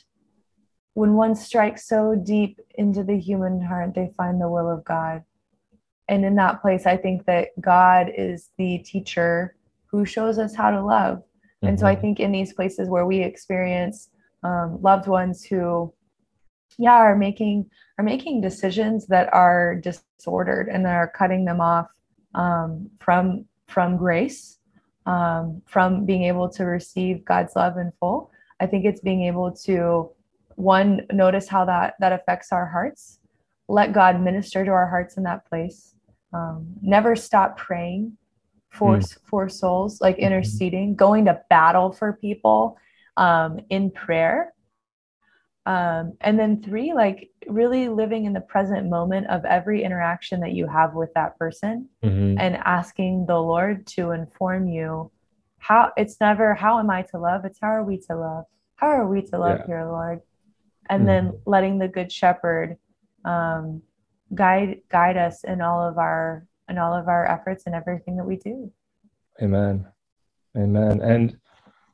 [0.95, 5.23] when one strikes so deep into the human heart they find the will of god
[6.09, 10.71] and in that place i think that god is the teacher who shows us how
[10.71, 11.69] to love mm-hmm.
[11.69, 12.03] and so i mm-hmm.
[12.03, 14.11] think in these places where we experience
[14.45, 15.93] um, loved ones who
[16.79, 17.69] yeah are making
[17.99, 21.89] are making decisions that are disordered and that are cutting them off
[22.35, 24.59] um, from from grace
[25.07, 28.31] um, from being able to receive god's love in full
[28.61, 30.11] i think it's being able to
[30.57, 33.19] one notice how that that affects our hearts
[33.69, 35.95] let god minister to our hearts in that place
[36.33, 38.17] um, never stop praying
[38.71, 39.19] for mm.
[39.25, 40.27] for souls like mm-hmm.
[40.27, 42.77] interceding going to battle for people
[43.17, 44.54] um, in prayer
[45.67, 50.53] um, and then three like really living in the present moment of every interaction that
[50.53, 52.39] you have with that person mm-hmm.
[52.39, 55.11] and asking the lord to inform you
[55.59, 58.45] how it's never how am i to love it's how are we to love
[58.77, 59.67] how are we to love yeah.
[59.67, 60.21] here lord
[60.91, 61.29] and mm-hmm.
[61.29, 62.77] then letting the good shepherd
[63.25, 63.81] um,
[64.35, 68.25] guide guide us in all of our in all of our efforts and everything that
[68.25, 68.71] we do
[69.43, 69.87] amen
[70.57, 71.39] amen and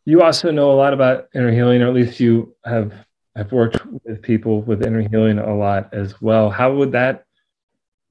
[0.05, 2.93] you also know a lot about inner healing or at least you have
[3.37, 6.51] I've worked with people with inner healing a lot as well.
[6.51, 7.25] How would that,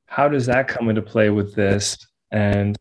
[0.07, 1.97] how does that come into play with this?
[2.31, 2.77] And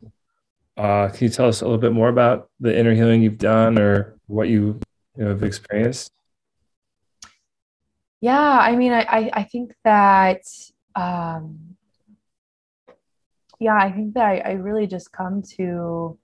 [0.77, 3.79] uh, can you tell us a little bit more about the inner healing you've done
[3.79, 4.81] or what you,
[5.17, 6.13] you know, have experienced?
[8.21, 10.43] Yeah, I mean, I, I think that,
[10.95, 11.77] um,
[13.61, 16.19] yeah, I think that I, I really just come to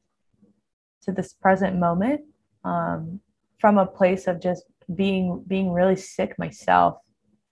[1.02, 2.22] to this present moment
[2.64, 3.20] um,
[3.58, 4.64] from a place of just
[4.94, 6.98] being being really sick myself.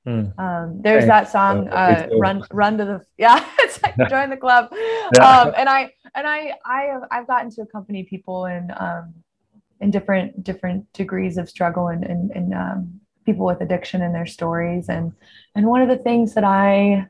[0.06, 0.36] Mm.
[0.38, 4.68] Um, there's that song, uh, "Run Run to the Yeah." it's like join the club.
[4.72, 5.40] Yeah.
[5.40, 9.14] Um, and I and I I have I've gotten to accompany people in um,
[9.80, 14.26] in different different degrees of struggle and and, and um, people with addiction and their
[14.26, 15.12] stories and
[15.54, 17.06] and one of the things that I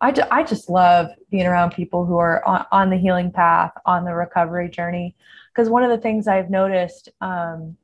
[0.00, 3.72] I, ju- I just love being around people who are on, on the healing path
[3.84, 5.14] on the recovery journey
[5.52, 7.76] because one of the things I've noticed um,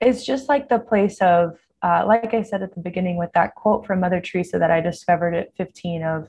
[0.00, 3.54] it's just like the place of uh, like i said at the beginning with that
[3.54, 6.28] quote from mother teresa that i discovered at 15 of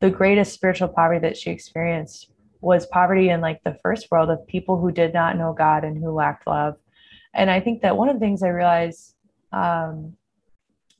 [0.00, 2.30] the greatest spiritual poverty that she experienced
[2.60, 5.96] was poverty in like the first world of people who did not know god and
[5.96, 6.76] who lacked love.
[7.34, 9.14] And i think that one of the things i realized
[9.52, 10.16] um,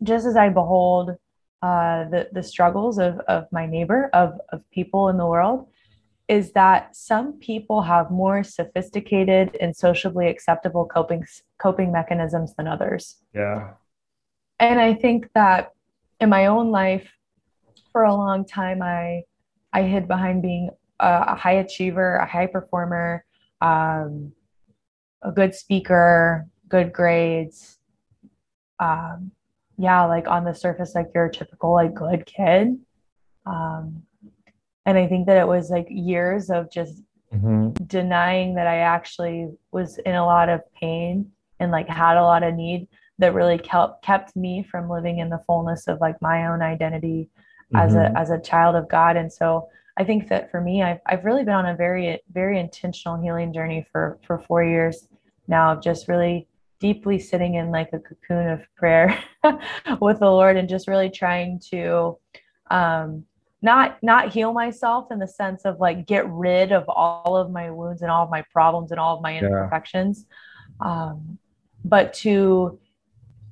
[0.02, 1.16] just as i behold
[1.62, 5.66] uh, the, the struggles of, of my neighbor of, of people in the world
[6.30, 11.26] is that some people have more sophisticated and socially acceptable coping
[11.58, 13.16] coping mechanisms than others.
[13.34, 13.72] Yeah.
[14.60, 15.72] And I think that
[16.20, 17.10] in my own life
[17.90, 19.24] for a long time I
[19.72, 20.70] I hid behind being
[21.00, 23.24] a, a high achiever, a high performer,
[23.60, 24.32] um,
[25.22, 27.78] a good speaker, good grades.
[28.78, 29.32] Um,
[29.76, 32.78] yeah, like on the surface, like you're a typical like good kid.
[33.46, 34.04] Um,
[34.86, 37.02] and i think that it was like years of just
[37.32, 37.70] mm-hmm.
[37.84, 42.42] denying that i actually was in a lot of pain and like had a lot
[42.42, 46.46] of need that really kept kept me from living in the fullness of like my
[46.46, 47.28] own identity
[47.72, 47.76] mm-hmm.
[47.76, 48.16] as a mm-hmm.
[48.16, 49.68] as a child of god and so
[50.00, 53.52] I think that for me, I've, I've really been on a very, very intentional healing
[53.52, 55.06] journey for, for four years
[55.46, 59.22] now of just really deeply sitting in like a cocoon of prayer
[60.00, 62.16] with the Lord and just really trying to
[62.70, 63.26] um,
[63.62, 67.70] not not heal myself in the sense of like get rid of all of my
[67.70, 70.24] wounds and all of my problems and all of my imperfections,
[70.80, 71.10] yeah.
[71.10, 71.38] um,
[71.84, 72.78] but to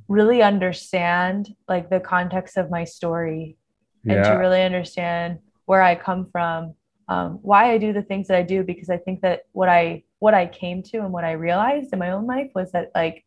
[0.09, 3.59] really understand like the context of my story
[4.05, 4.15] yeah.
[4.15, 6.75] and to really understand where I come from,
[7.09, 10.05] um, why I do the things that I do, because I think that what I
[10.19, 13.25] what I came to and what I realized in my own life was that like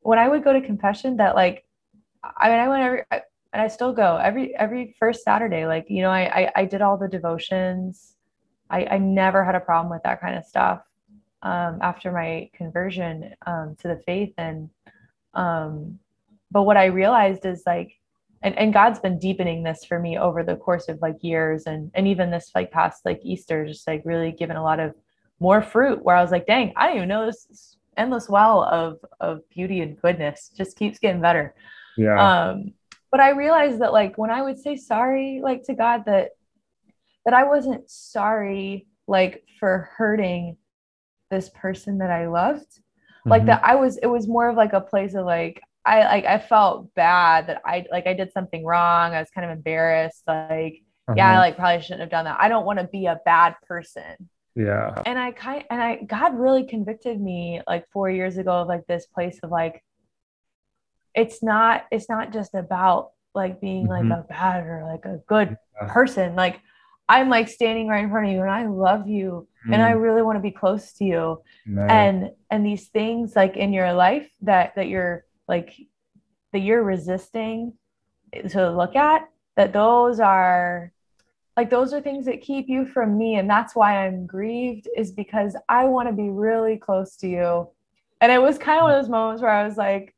[0.00, 1.64] when I would go to confession, that like
[2.24, 3.22] I mean I went every I,
[3.56, 5.66] and I still go every every first Saturday.
[5.66, 8.16] Like you know I I, I did all the devotions.
[8.68, 10.82] I, I never had a problem with that kind of stuff
[11.40, 14.68] um, after my conversion um, to the faith and
[15.32, 15.98] um,
[16.50, 17.98] but what I realized is like
[18.42, 21.90] and, and God's been deepening this for me over the course of like years and
[21.94, 24.94] and even this like past like Easter, just like really given a lot of
[25.40, 28.98] more fruit where I was like, dang, I didn't even know this endless well of
[29.18, 31.54] of beauty and goodness just keeps getting better.
[31.96, 32.48] Yeah.
[32.50, 32.74] Um,
[33.10, 36.30] but I realized that like when I would say sorry like to God that
[37.24, 40.56] that I wasn't sorry like for hurting
[41.30, 42.60] this person that I loved.
[42.60, 43.30] Mm-hmm.
[43.30, 46.24] Like that I was it was more of like a place of like I like
[46.24, 49.14] I felt bad that I like I did something wrong.
[49.14, 50.22] I was kind of embarrassed.
[50.26, 51.14] Like, uh-huh.
[51.16, 52.38] yeah, I like probably shouldn't have done that.
[52.40, 54.28] I don't want to be a bad person.
[54.56, 54.94] Yeah.
[55.04, 58.86] And I kind and I God really convicted me like four years ago of like
[58.86, 59.82] this place of like
[61.16, 64.10] it's not it's not just about like being mm-hmm.
[64.10, 65.92] like a bad or like a good yeah.
[65.92, 66.36] person.
[66.36, 66.60] Like
[67.08, 69.72] I'm like standing right in front of you and I love you mm.
[69.72, 70.02] and I mm.
[70.02, 71.42] really want to be close to you.
[71.88, 75.74] And and these things like in your life that that you're like
[76.52, 77.72] that you're resisting
[78.50, 80.92] to look at that those are
[81.56, 85.12] like those are things that keep you from me and that's why i'm grieved is
[85.12, 87.68] because i want to be really close to you
[88.20, 90.14] and it was kind of one of those moments where i was like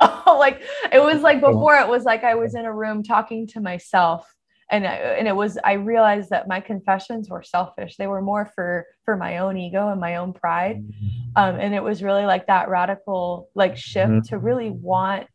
[0.26, 3.60] like it was like before it was like i was in a room talking to
[3.60, 4.30] myself
[4.70, 8.84] and and it was i realized that my confessions were selfish they were more for
[9.04, 11.30] for my own ego and my own pride mm-hmm.
[11.36, 14.20] um, and it was really like that radical like shift mm-hmm.
[14.20, 15.26] to really want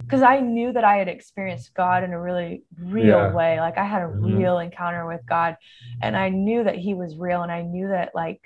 [0.00, 3.32] because i knew that i had experienced god in a really real yeah.
[3.32, 4.38] way like i had a mm-hmm.
[4.38, 5.56] real encounter with god
[6.00, 8.40] and i knew that he was real and i knew that like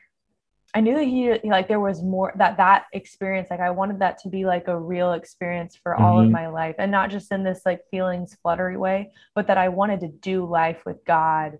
[0.73, 4.18] I knew that he like there was more that that experience like I wanted that
[4.18, 6.05] to be like a real experience for mm-hmm.
[6.05, 6.33] all of mm-hmm.
[6.33, 10.01] my life and not just in this like feelings fluttery way but that I wanted
[10.01, 11.59] to do life with God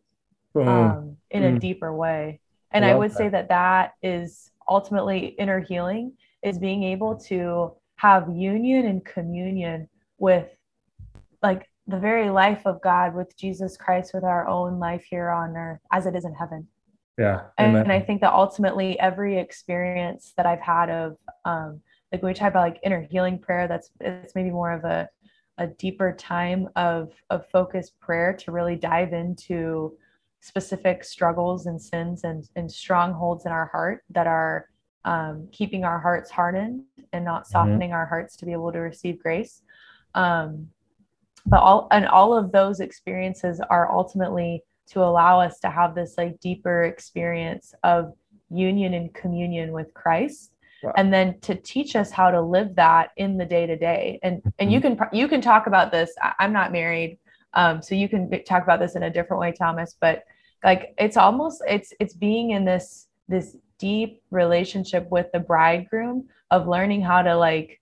[0.55, 0.69] mm-hmm.
[0.69, 1.57] um, in mm-hmm.
[1.57, 2.41] a deeper way
[2.71, 3.17] and I, I would that.
[3.17, 9.89] say that that is ultimately inner healing is being able to have union and communion
[10.19, 10.49] with
[11.43, 15.57] like the very life of God with Jesus Christ with our own life here on
[15.57, 16.69] earth as it is in heaven
[17.21, 22.23] yeah and, and, i think that ultimately every experience that i've had of um like
[22.23, 25.09] when we talk about like inner healing prayer that's it's maybe more of a
[25.59, 29.97] a deeper time of of focused prayer to really dive into
[30.41, 34.66] specific struggles and sins and, and strongholds in our heart that are
[35.05, 37.53] um, keeping our hearts hardened and not mm-hmm.
[37.53, 37.97] softening mm-hmm.
[37.97, 39.61] our hearts to be able to receive grace
[40.14, 40.66] um,
[41.47, 46.14] but all and all of those experiences are ultimately to allow us to have this
[46.18, 48.12] like deeper experience of
[48.51, 50.53] union and communion with Christ.
[50.82, 50.95] Wow.
[50.97, 54.41] and then to teach us how to live that in the day to day and
[54.59, 54.97] and you mm-hmm.
[54.97, 56.11] can you can talk about this.
[56.38, 57.18] I'm not married
[57.53, 59.97] um so you can talk about this in a different way Thomas.
[60.01, 60.24] But
[60.64, 66.66] like it's almost it's it's being in this this deep relationship with the bridegroom of
[66.66, 67.80] learning how to like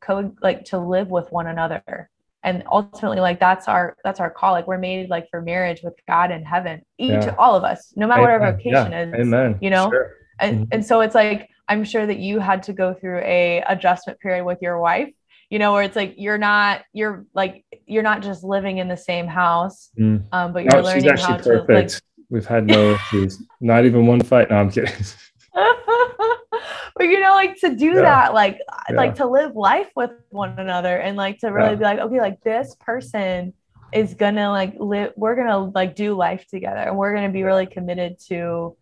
[0.00, 2.08] co like to live with one another
[2.42, 5.94] and ultimately like that's our that's our call like we're made like for marriage with
[6.08, 7.34] god in heaven each yeah.
[7.38, 8.40] all of us no matter Amen.
[8.40, 9.04] what our vocation yeah.
[9.04, 9.58] is Amen.
[9.60, 10.12] you know sure.
[10.38, 10.64] and mm-hmm.
[10.72, 14.44] and so it's like i'm sure that you had to go through a adjustment period
[14.44, 15.12] with your wife
[15.50, 18.96] you know where it's like you're not you're like you're not just living in the
[18.96, 20.22] same house mm.
[20.32, 21.68] um, but you're no, learning how perfect.
[21.68, 21.90] to like
[22.30, 24.92] we've had no issues not even one fight no i'm kidding
[25.54, 28.02] but you know like to do yeah.
[28.02, 28.96] that like yeah.
[28.96, 31.74] like to live life with one another and like to really yeah.
[31.74, 33.52] be like okay like this person
[33.92, 37.66] is gonna like live we're gonna like do life together and we're gonna be really
[37.66, 38.76] committed to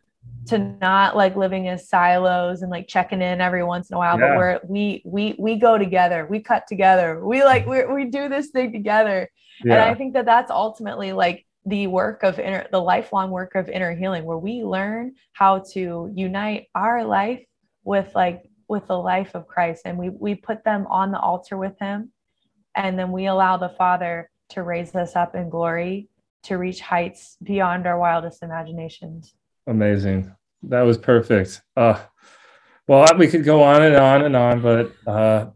[0.47, 4.19] to not like living as silos and like checking in every once in a while
[4.19, 8.29] but we're we we we go together we cut together we like we we do
[8.29, 9.31] this thing together
[9.63, 13.69] and i think that that's ultimately like the work of inner the lifelong work of
[13.69, 17.45] inner healing where we learn how to unite our life
[17.85, 21.57] with like with the life of Christ and we we put them on the altar
[21.57, 22.11] with him
[22.75, 26.09] and then we allow the father to raise us up in glory
[26.45, 29.35] to reach heights beyond our wildest imaginations.
[29.67, 30.35] Amazing.
[30.63, 31.63] That was perfect.
[31.77, 32.01] Uh,
[32.87, 35.51] well, we could go on and on and on, but uh,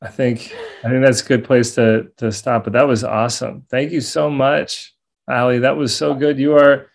[0.00, 0.54] I think
[0.84, 2.64] I think that's a good place to to stop.
[2.64, 3.64] But that was awesome.
[3.70, 4.94] Thank you so much,
[5.28, 5.58] Allie.
[5.58, 6.38] That was so good.
[6.38, 6.90] You are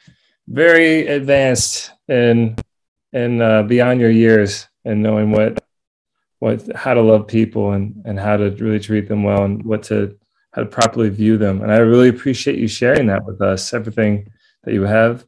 [0.48, 2.56] very advanced in
[3.12, 5.64] in uh, beyond your years and knowing what
[6.40, 9.84] what how to love people and and how to really treat them well and what
[9.84, 10.18] to
[10.52, 11.62] how to properly view them.
[11.62, 13.74] And I really appreciate you sharing that with us.
[13.74, 14.32] Everything
[14.64, 15.26] that you have.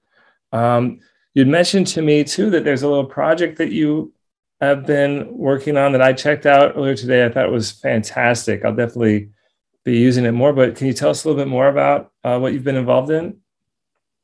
[0.51, 0.99] Um,
[1.33, 4.13] you'd mentioned to me too that there's a little project that you
[4.61, 7.25] have been working on that I checked out earlier today.
[7.25, 8.63] I thought it was fantastic.
[8.63, 9.29] I'll definitely
[9.85, 10.51] be using it more.
[10.51, 13.11] But can you tell us a little bit more about uh, what you've been involved
[13.11, 13.37] in?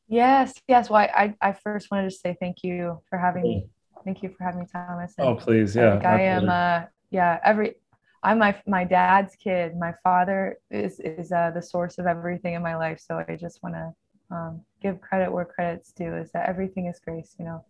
[0.09, 0.89] Yes, yes.
[0.89, 3.67] Well, I, I first wanted to say thank you for having me.
[4.03, 5.13] Thank you for having me, Thomas.
[5.17, 6.01] And oh, please, yeah.
[6.03, 6.81] I, I am, uh,
[7.11, 7.39] yeah.
[7.45, 7.75] Every
[8.23, 9.77] I'm my my dad's kid.
[9.77, 12.99] My father is is uh, the source of everything in my life.
[12.99, 16.15] So I just want to um, give credit where credit's due.
[16.15, 17.65] Is that everything is grace, you know.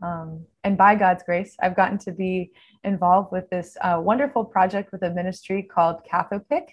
[0.00, 2.52] Um, and by God's grace, I've gotten to be
[2.84, 6.68] involved with this uh, wonderful project with a ministry called Cathopic.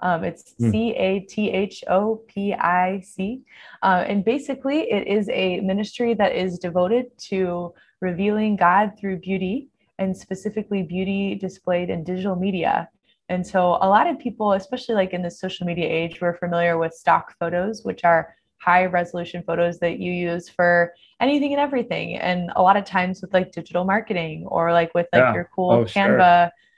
[0.00, 0.70] Um, it's mm.
[0.70, 3.42] C A T H O P I C.
[3.82, 9.68] Uh, and basically, it is a ministry that is devoted to revealing God through beauty
[9.98, 12.88] and specifically beauty displayed in digital media.
[13.28, 16.78] And so, a lot of people, especially like in the social media age, we're familiar
[16.78, 22.16] with stock photos, which are high resolution photos that you use for anything and everything.
[22.16, 25.34] And a lot of times with like digital marketing or like with like yeah.
[25.34, 26.06] your cool oh, Canva sure.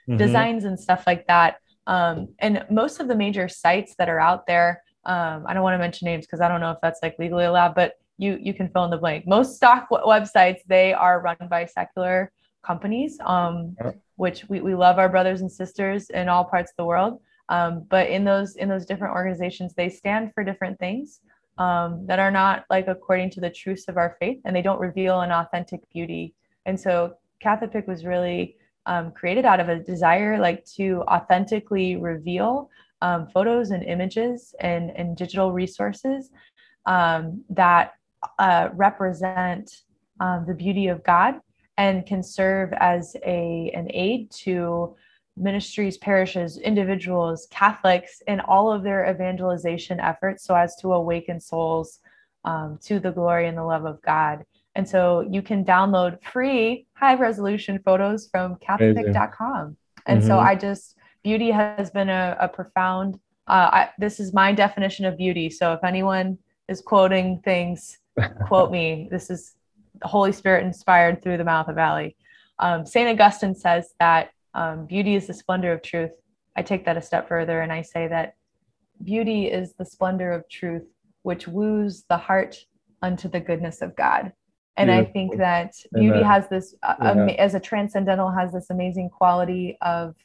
[0.09, 0.17] mm-hmm.
[0.17, 1.57] designs and stuff like that
[1.87, 5.73] um, and most of the major sites that are out there, um, I don't want
[5.73, 8.53] to mention names because I don't know if that's like legally allowed, but you you
[8.53, 9.25] can fill in the blank.
[9.27, 12.31] Most stock w- websites they are run by secular
[12.63, 13.75] companies, um,
[14.17, 17.19] which we, we love our brothers and sisters in all parts of the world.
[17.49, 21.21] Um, but in those in those different organizations, they stand for different things
[21.57, 24.79] um, that are not like according to the truths of our faith, and they don't
[24.79, 26.35] reveal an authentic beauty.
[26.65, 28.55] And so Cathopic was really
[28.85, 32.69] um, created out of a desire like to authentically reveal
[33.01, 36.29] um, photos and images and, and digital resources
[36.85, 37.93] um, that
[38.39, 39.81] uh, represent
[40.19, 41.41] um, the beauty of God
[41.77, 44.95] and can serve as a, an aid to
[45.37, 51.99] ministries, parishes, individuals, Catholics in all of their evangelization efforts so as to awaken souls
[52.45, 54.45] um, to the glory and the love of God.
[54.75, 59.77] And so you can download free high resolution photos from cathopic.com.
[60.05, 60.27] And mm-hmm.
[60.27, 63.15] so I just, beauty has been a, a profound,
[63.47, 65.49] uh, I, this is my definition of beauty.
[65.49, 67.99] So if anyone is quoting things,
[68.47, 69.07] quote me.
[69.11, 69.55] This is
[70.03, 72.15] Holy Spirit inspired through the mouth of Allie.
[72.59, 73.09] Um, St.
[73.09, 76.11] Augustine says that um, beauty is the splendor of truth.
[76.55, 78.35] I take that a step further and I say that
[79.03, 80.83] beauty is the splendor of truth
[81.23, 82.57] which woos the heart
[83.01, 84.31] unto the goodness of God
[84.77, 85.09] and Beautiful.
[85.09, 87.35] i think that beauty has this uh, yeah.
[87.37, 90.15] as a transcendental has this amazing quality of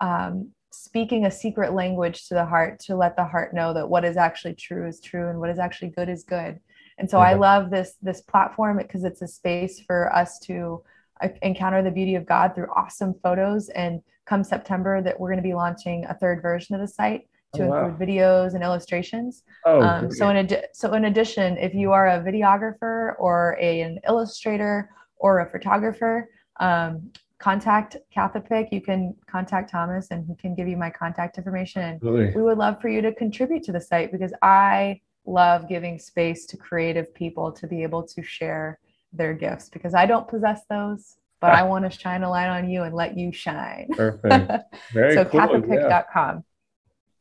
[0.00, 4.04] um, speaking a secret language to the heart to let the heart know that what
[4.04, 6.60] is actually true is true and what is actually good is good
[6.98, 7.28] and so yeah.
[7.28, 10.82] i love this this platform because it's a space for us to
[11.22, 15.42] uh, encounter the beauty of god through awesome photos and come september that we're going
[15.42, 17.88] to be launching a third version of the site to oh, wow.
[17.88, 19.42] include videos and illustrations.
[19.64, 23.80] Oh, um, so in ad- so in addition, if you are a videographer or a,
[23.80, 26.28] an illustrator or a photographer,
[26.60, 28.68] um, contact Cathopic.
[28.72, 31.98] You can contact Thomas, and he can give you my contact information.
[32.02, 32.32] Really?
[32.34, 36.46] We would love for you to contribute to the site because I love giving space
[36.46, 38.78] to creative people to be able to share
[39.12, 42.68] their gifts because I don't possess those but I want to shine a light on
[42.68, 43.88] you and let you shine.
[43.92, 44.74] Perfect.
[44.92, 45.40] Very so cool.
[45.40, 46.44] cathopic.com.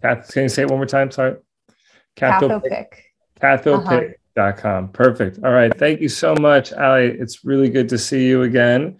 [0.02, 1.12] Kath, can you say it one more time?
[1.12, 1.36] Sorry.
[2.16, 2.88] Cathopic.
[3.42, 4.84] Cathopic.com.
[4.84, 4.92] Uh-huh.
[4.92, 5.44] Perfect.
[5.44, 5.76] All right.
[5.78, 7.08] Thank you so much, Allie.
[7.08, 9.00] It's really good to see you again.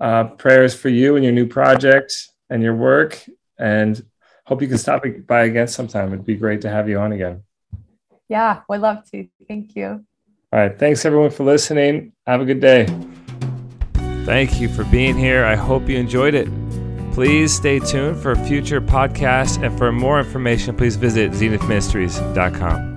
[0.00, 3.20] Uh, prayers for you and your new project and your work.
[3.58, 4.00] And
[4.46, 6.12] hope you can stop by again sometime.
[6.12, 7.42] It'd be great to have you on again.
[8.28, 9.26] Yeah, we'd love to.
[9.48, 10.04] Thank you.
[10.52, 10.78] All right.
[10.78, 12.12] Thanks everyone for listening.
[12.26, 12.86] Have a good day.
[14.24, 15.44] Thank you for being here.
[15.44, 16.48] I hope you enjoyed it.
[17.18, 22.87] Please stay tuned for future podcasts, and for more information, please visit zenithministries.com.